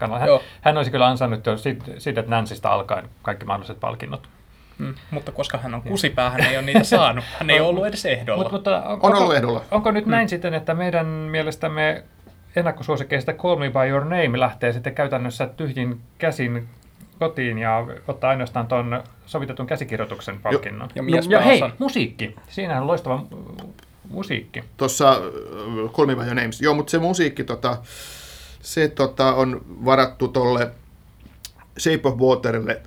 [0.02, 0.20] kannalla.
[0.20, 0.44] Hän, Joo.
[0.62, 4.30] hän olisi kyllä ansainnut jo siitä, siitä että Nancystä alkaen kaikki mahdolliset palkinnot.
[4.78, 7.26] Mm, mutta koska hän on kusipää, hän ei ole niitä saanut.
[7.40, 8.44] Hän ei ole ollut edes ehdolla.
[8.44, 9.62] Mut, mutta on, On onko, ollut ehdolla.
[9.72, 12.04] Onko nyt näin sitten, että meidän mielestämme
[12.56, 16.70] ennakkosuosikeista Call Me By Your Name lähtee sitten käytännössä tyhjin käsin
[17.20, 20.90] kotiin ja ottaa ainoastaan tuon sovitetun käsikirjoituksen palkinnon.
[20.96, 22.36] Ja ja, ja hei, musiikki.
[22.48, 23.72] Siinähän on loistava mu-
[24.10, 24.64] musiikki.
[24.78, 25.18] Tuossa äh,
[25.92, 26.62] Call Me By Your Names.
[26.62, 27.78] Joo, mutta se musiikki tota,
[28.62, 30.72] se tota, on varattu tolle
[31.80, 32.82] Shape of Waterille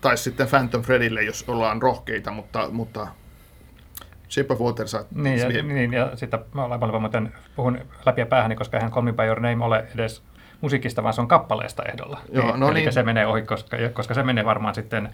[0.00, 3.06] tai sitten Phantom Fredille, jos ollaan rohkeita, mutta, mutta
[4.30, 5.04] Shape of Water saa...
[5.14, 9.04] Niin, ja, niin, ja sitten mä olen muuten puhun läpi ja päähäni, koska eihän Call
[9.04, 10.22] Me By Your Name ole edes
[10.60, 12.20] musiikista, vaan se on kappaleesta ehdolla.
[12.32, 12.92] Joo, no Eli niin.
[12.92, 15.08] se menee ohi, koska, koska se menee varmaan sitten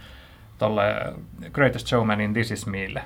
[0.59, 0.83] tolle
[1.53, 3.03] Greatest Showmanin This Is Meille.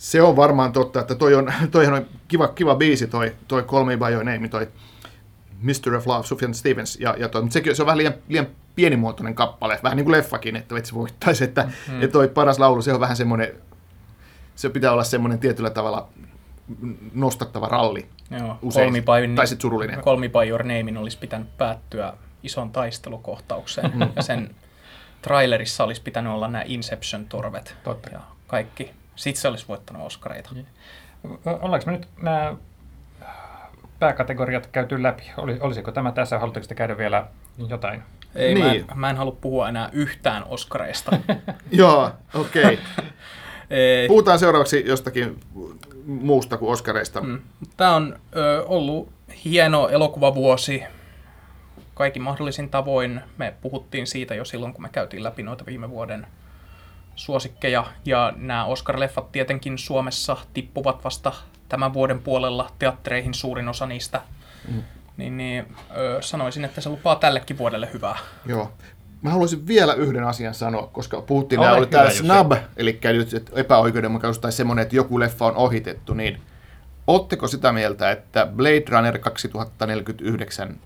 [0.00, 3.84] Se on varmaan totta, että toi on, toihan on kiva, kiva biisi, toi, toi Call
[3.84, 4.68] Me By Your Name, toi
[5.62, 5.94] Mr.
[5.94, 9.34] of Love, Sufjan Stevens, ja, ja toi, mutta sekin, se on vähän liian, liian pienimuotoinen
[9.34, 12.02] kappale, vähän niin kuin leffakin, että et se voittaisi, että mm.
[12.02, 13.54] et toi paras laulu, se on vähän semmoinen,
[14.56, 16.08] se pitää olla semmoinen tietyllä tavalla
[17.14, 18.06] nostattava ralli.
[18.38, 18.92] Joo, Usein.
[18.92, 20.00] By, Tai sit surullinen.
[20.00, 23.92] Call Me By Your Namein olisi pitänyt päättyä ison taistelukohtaukseen.
[23.94, 24.08] Mm.
[24.16, 24.54] ja sen
[25.22, 28.10] trailerissa olisi pitänyt olla nämä Inception-torvet Totta.
[28.12, 28.99] ja kaikki.
[29.20, 30.50] Sitten se olisi voittanut Oscareita.
[31.44, 32.56] Ollaanko me nyt nämä
[33.98, 35.30] pääkategoriat käyty läpi?
[35.36, 36.38] Oli, olisiko tämä tässä?
[36.38, 37.26] Haluatteko te käydä vielä
[37.68, 38.02] jotain?
[38.34, 38.66] Ei, niin.
[38.66, 38.86] Niin.
[38.86, 41.18] mä, en, mä en halua puhua enää yhtään Oscareista.
[41.70, 42.78] Joo, okei.
[43.70, 44.08] Okay.
[44.08, 45.40] Puhutaan seuraavaksi jostakin
[46.06, 47.20] muusta kuin Oscareista.
[47.20, 47.40] Mm.
[47.76, 49.12] Tämä on ö, ollut
[49.44, 50.82] hieno elokuvavuosi
[51.94, 53.20] kaikin mahdollisin tavoin.
[53.38, 56.26] Me puhuttiin siitä jo silloin, kun me käytiin läpi noita viime vuoden
[57.20, 57.86] suosikkeja.
[58.04, 61.32] Ja nämä Oscar-leffat tietenkin Suomessa tippuvat vasta
[61.68, 64.20] tämän vuoden puolella teattereihin suurin osa niistä.
[64.68, 64.82] Mm.
[65.16, 65.66] Niin, niin
[65.96, 68.18] ö, sanoisin, että se lupaa tällekin vuodelle hyvää.
[68.46, 68.72] Joo.
[69.22, 74.38] Mä haluaisin vielä yhden asian sanoa, koska puhuttiin, nämä oli tämä snub, eli nyt epäoikeudenmukaisuus
[74.38, 76.40] tai semmoinen, että joku leffa on ohitettu, niin
[77.06, 80.76] ootteko sitä mieltä, että Blade Runner 2049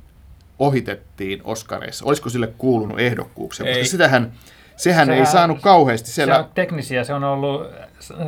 [0.59, 2.05] ohitettiin Oscareissa?
[2.05, 3.67] Olisiko sille kuulunut ehdokkuuksia?
[3.67, 3.75] Ei.
[3.75, 4.33] Koska sitähän,
[4.77, 6.09] sehän ei Sehän- saanut kauheasti.
[6.09, 7.67] Se Siellä, on teknisiä, se on ollut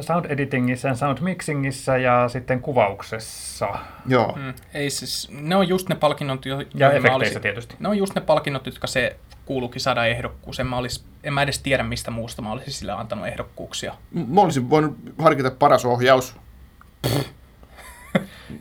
[0.00, 3.68] sound editingissä, sound mixingissä ja sitten kuvauksessa.
[4.06, 4.32] joo.
[4.36, 7.76] Mm, ei siis, ne on just ne palkinnot, jo, Ja efekteissä olisin- tietysti.
[7.78, 10.60] Ne on just ne palkinnot, jotka se kuuluukin saada ehdokkuus.
[10.60, 13.94] En mä, olis, en mä edes tiedä, mistä muusta mä olisin sille antanut ehdokkuuksia.
[14.28, 16.36] Mä olisin voinut harkita paras ohjaus.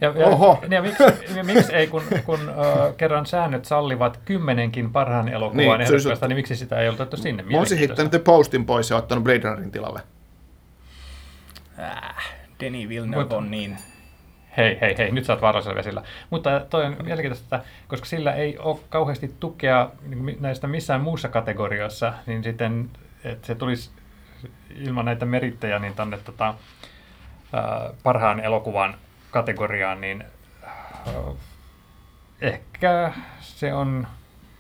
[0.02, 0.64] Ja, ja, Oho.
[0.70, 1.04] ja miksi,
[1.36, 5.96] ja miksi ei, kun, kun uh, kerran säännöt sallivat kymmenenkin parhaan elokuvan Niin, niin, se
[5.96, 7.44] ehdokasta, niin miksi sitä ei otettu sinne?
[7.44, 10.02] Mä olisin heittänyt The Postin pois ja ottanut Blade Runnerin tilalle.
[11.80, 13.78] Äh, Denis Villeneuve Mut- on niin...
[14.58, 16.04] Hei, hei, hei, nyt sä oot vaarallisella vesillä.
[16.30, 22.14] Mutta toi on mielenkiintoista, koska sillä ei ole kauheasti tukea niin näistä missään muussa kategoriassa,
[22.26, 22.90] niin sitten,
[23.24, 23.90] että se tulisi
[24.76, 26.54] ilman näitä merittejä niin tänne tota,
[28.04, 28.96] parhaan elokuvan
[29.36, 30.24] kategoriaan, niin
[30.64, 31.14] ää,
[32.42, 34.08] ehkä se on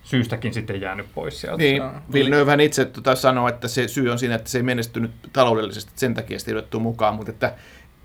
[0.03, 1.57] syystäkin sitten jäänyt pois sieltä.
[1.57, 5.91] Niin, Villeneuvehän itse tota sanoo, että se syy on siinä, että se ei menestynyt taloudellisesti,
[5.95, 7.53] sen takia sitä ei mukaan, mutta että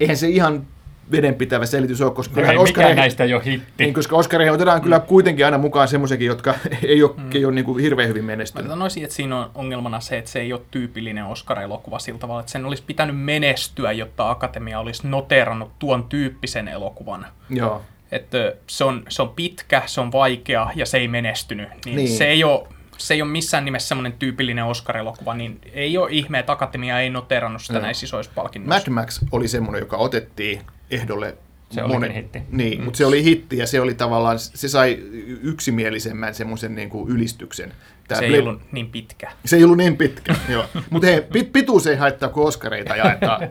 [0.01, 0.66] eihän se ihan
[1.11, 3.85] vedenpitävä selitys ole, koska Ei, mikään Oscareihin- näistä ei ole hitti.
[3.85, 6.55] Niin, koska Oscareihin otetaan kyllä kuitenkin aina mukaan semmoisiakin, jotka
[6.89, 7.31] ei ole, mm.
[7.35, 8.71] ei ole niin kuin hirveän hyvin Mä menestynyt.
[8.71, 12.53] sanoisin, että siinä on ongelmana se, että se ei ole tyypillinen Oscar-elokuva sillä tavalla, että
[12.53, 17.27] sen olisi pitänyt menestyä, jotta Akatemia olisi noteerannut tuon tyyppisen elokuvan.
[17.51, 17.83] Joo.
[18.13, 21.69] Että se on, se on pitkä, se on vaikea ja se ei menestynyt.
[21.85, 22.09] Niin, Niin.
[22.09, 22.67] Se, ei ole,
[22.99, 27.11] se ei ole missään nimessä semmoinen tyypillinen Oscar-elokuva, niin ei ole ihme, että Akatemia ei
[27.11, 27.83] noteerannut sitä Joo.
[27.83, 28.91] näissä isoissa palkinnoissa.
[28.91, 31.36] Mad Max oli semmoinen, joka otettiin ehdolle.
[31.70, 32.43] Se olikin hitti.
[32.51, 32.84] Niin, mm.
[32.84, 34.99] mutta se oli hitti ja se oli tavallaan, se sai
[35.43, 37.72] yksimielisemmän semmoisen niin kuin ylistyksen.
[38.09, 39.32] Tää Se ei Blade- ollut niin pitkä.
[39.45, 40.64] se ei ollut niin pitkä, joo.
[40.91, 43.49] Mutta hei, pit, pituus ei haittaa, kun Oscareita jaetaan.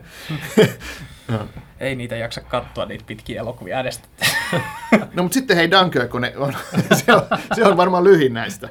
[1.80, 4.02] Ei niitä jaksa katsoa, niitä pitkiä elokuvia edes.
[5.14, 6.52] No mutta sitten hei Dunkirk, kun ne on,
[6.94, 7.22] se, on,
[7.54, 8.68] se on varmaan lyhin näistä.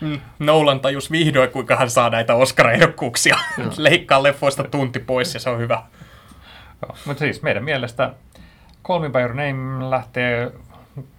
[0.00, 3.38] Mm, Nolan tajus vihdoin, kuinka hän saa näitä Oscar-ehdokkuuksia.
[3.76, 5.82] Leikkaa leffoista tunti pois ja se on hyvä.
[7.06, 8.12] Mutta siis meidän mielestä
[8.84, 10.52] Call Me By Your Name lähtee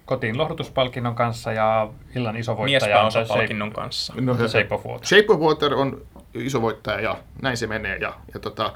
[0.04, 4.14] kotiin lohdutuspalkinnon kanssa ja illan iso voittaja on Miespääosapalkinnon kanssa.
[4.20, 5.06] No, Shape, The Shape of Water.
[5.06, 6.02] Shape of Water on
[6.34, 7.96] iso voittaja ja näin se menee.
[7.96, 8.72] Ja, ja tota,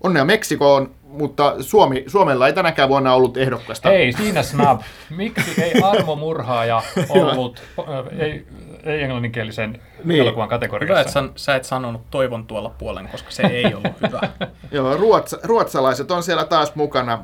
[0.00, 3.88] onnea Meksikoon, mutta Suomi, Suomella ei tänäkään vuonna ollut ehdokasta.
[3.88, 4.80] Hei, siinä snab.
[5.10, 8.46] Miksi ei armomurhaaja ollut äh, ei,
[8.84, 10.20] ei englanninkielisen Niin.
[10.20, 11.24] elokuvan Hyvä, että kategoriassa?
[11.36, 14.20] sä, et sanonut toivon tuolla puolen, koska se ei ollut hyvä.
[14.70, 17.18] Joo, ruotsa, ruotsalaiset on siellä taas mukana.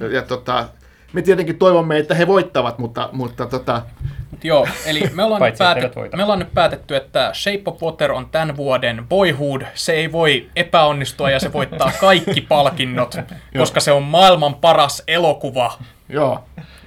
[0.00, 0.68] Ja, ja tota,
[1.12, 3.82] me tietenkin toivomme, että he voittavat, mutta, mutta tota,
[4.30, 8.12] Mut joo, eli me ollaan, nyt päätetty, me ollaan nyt päätetty, että Shape of Water
[8.12, 9.62] on tämän vuoden Boyhood.
[9.74, 13.16] Se ei voi epäonnistua ja se voittaa kaikki palkinnot,
[13.58, 15.78] koska se on maailman paras elokuva.
[16.08, 16.44] joo,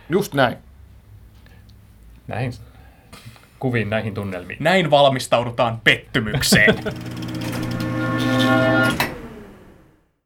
[0.10, 0.58] just näin.
[2.28, 2.54] Näihin
[3.60, 4.58] kuviin, näihin tunnelmiin.
[4.60, 6.76] Näin valmistaudutaan pettymykseen.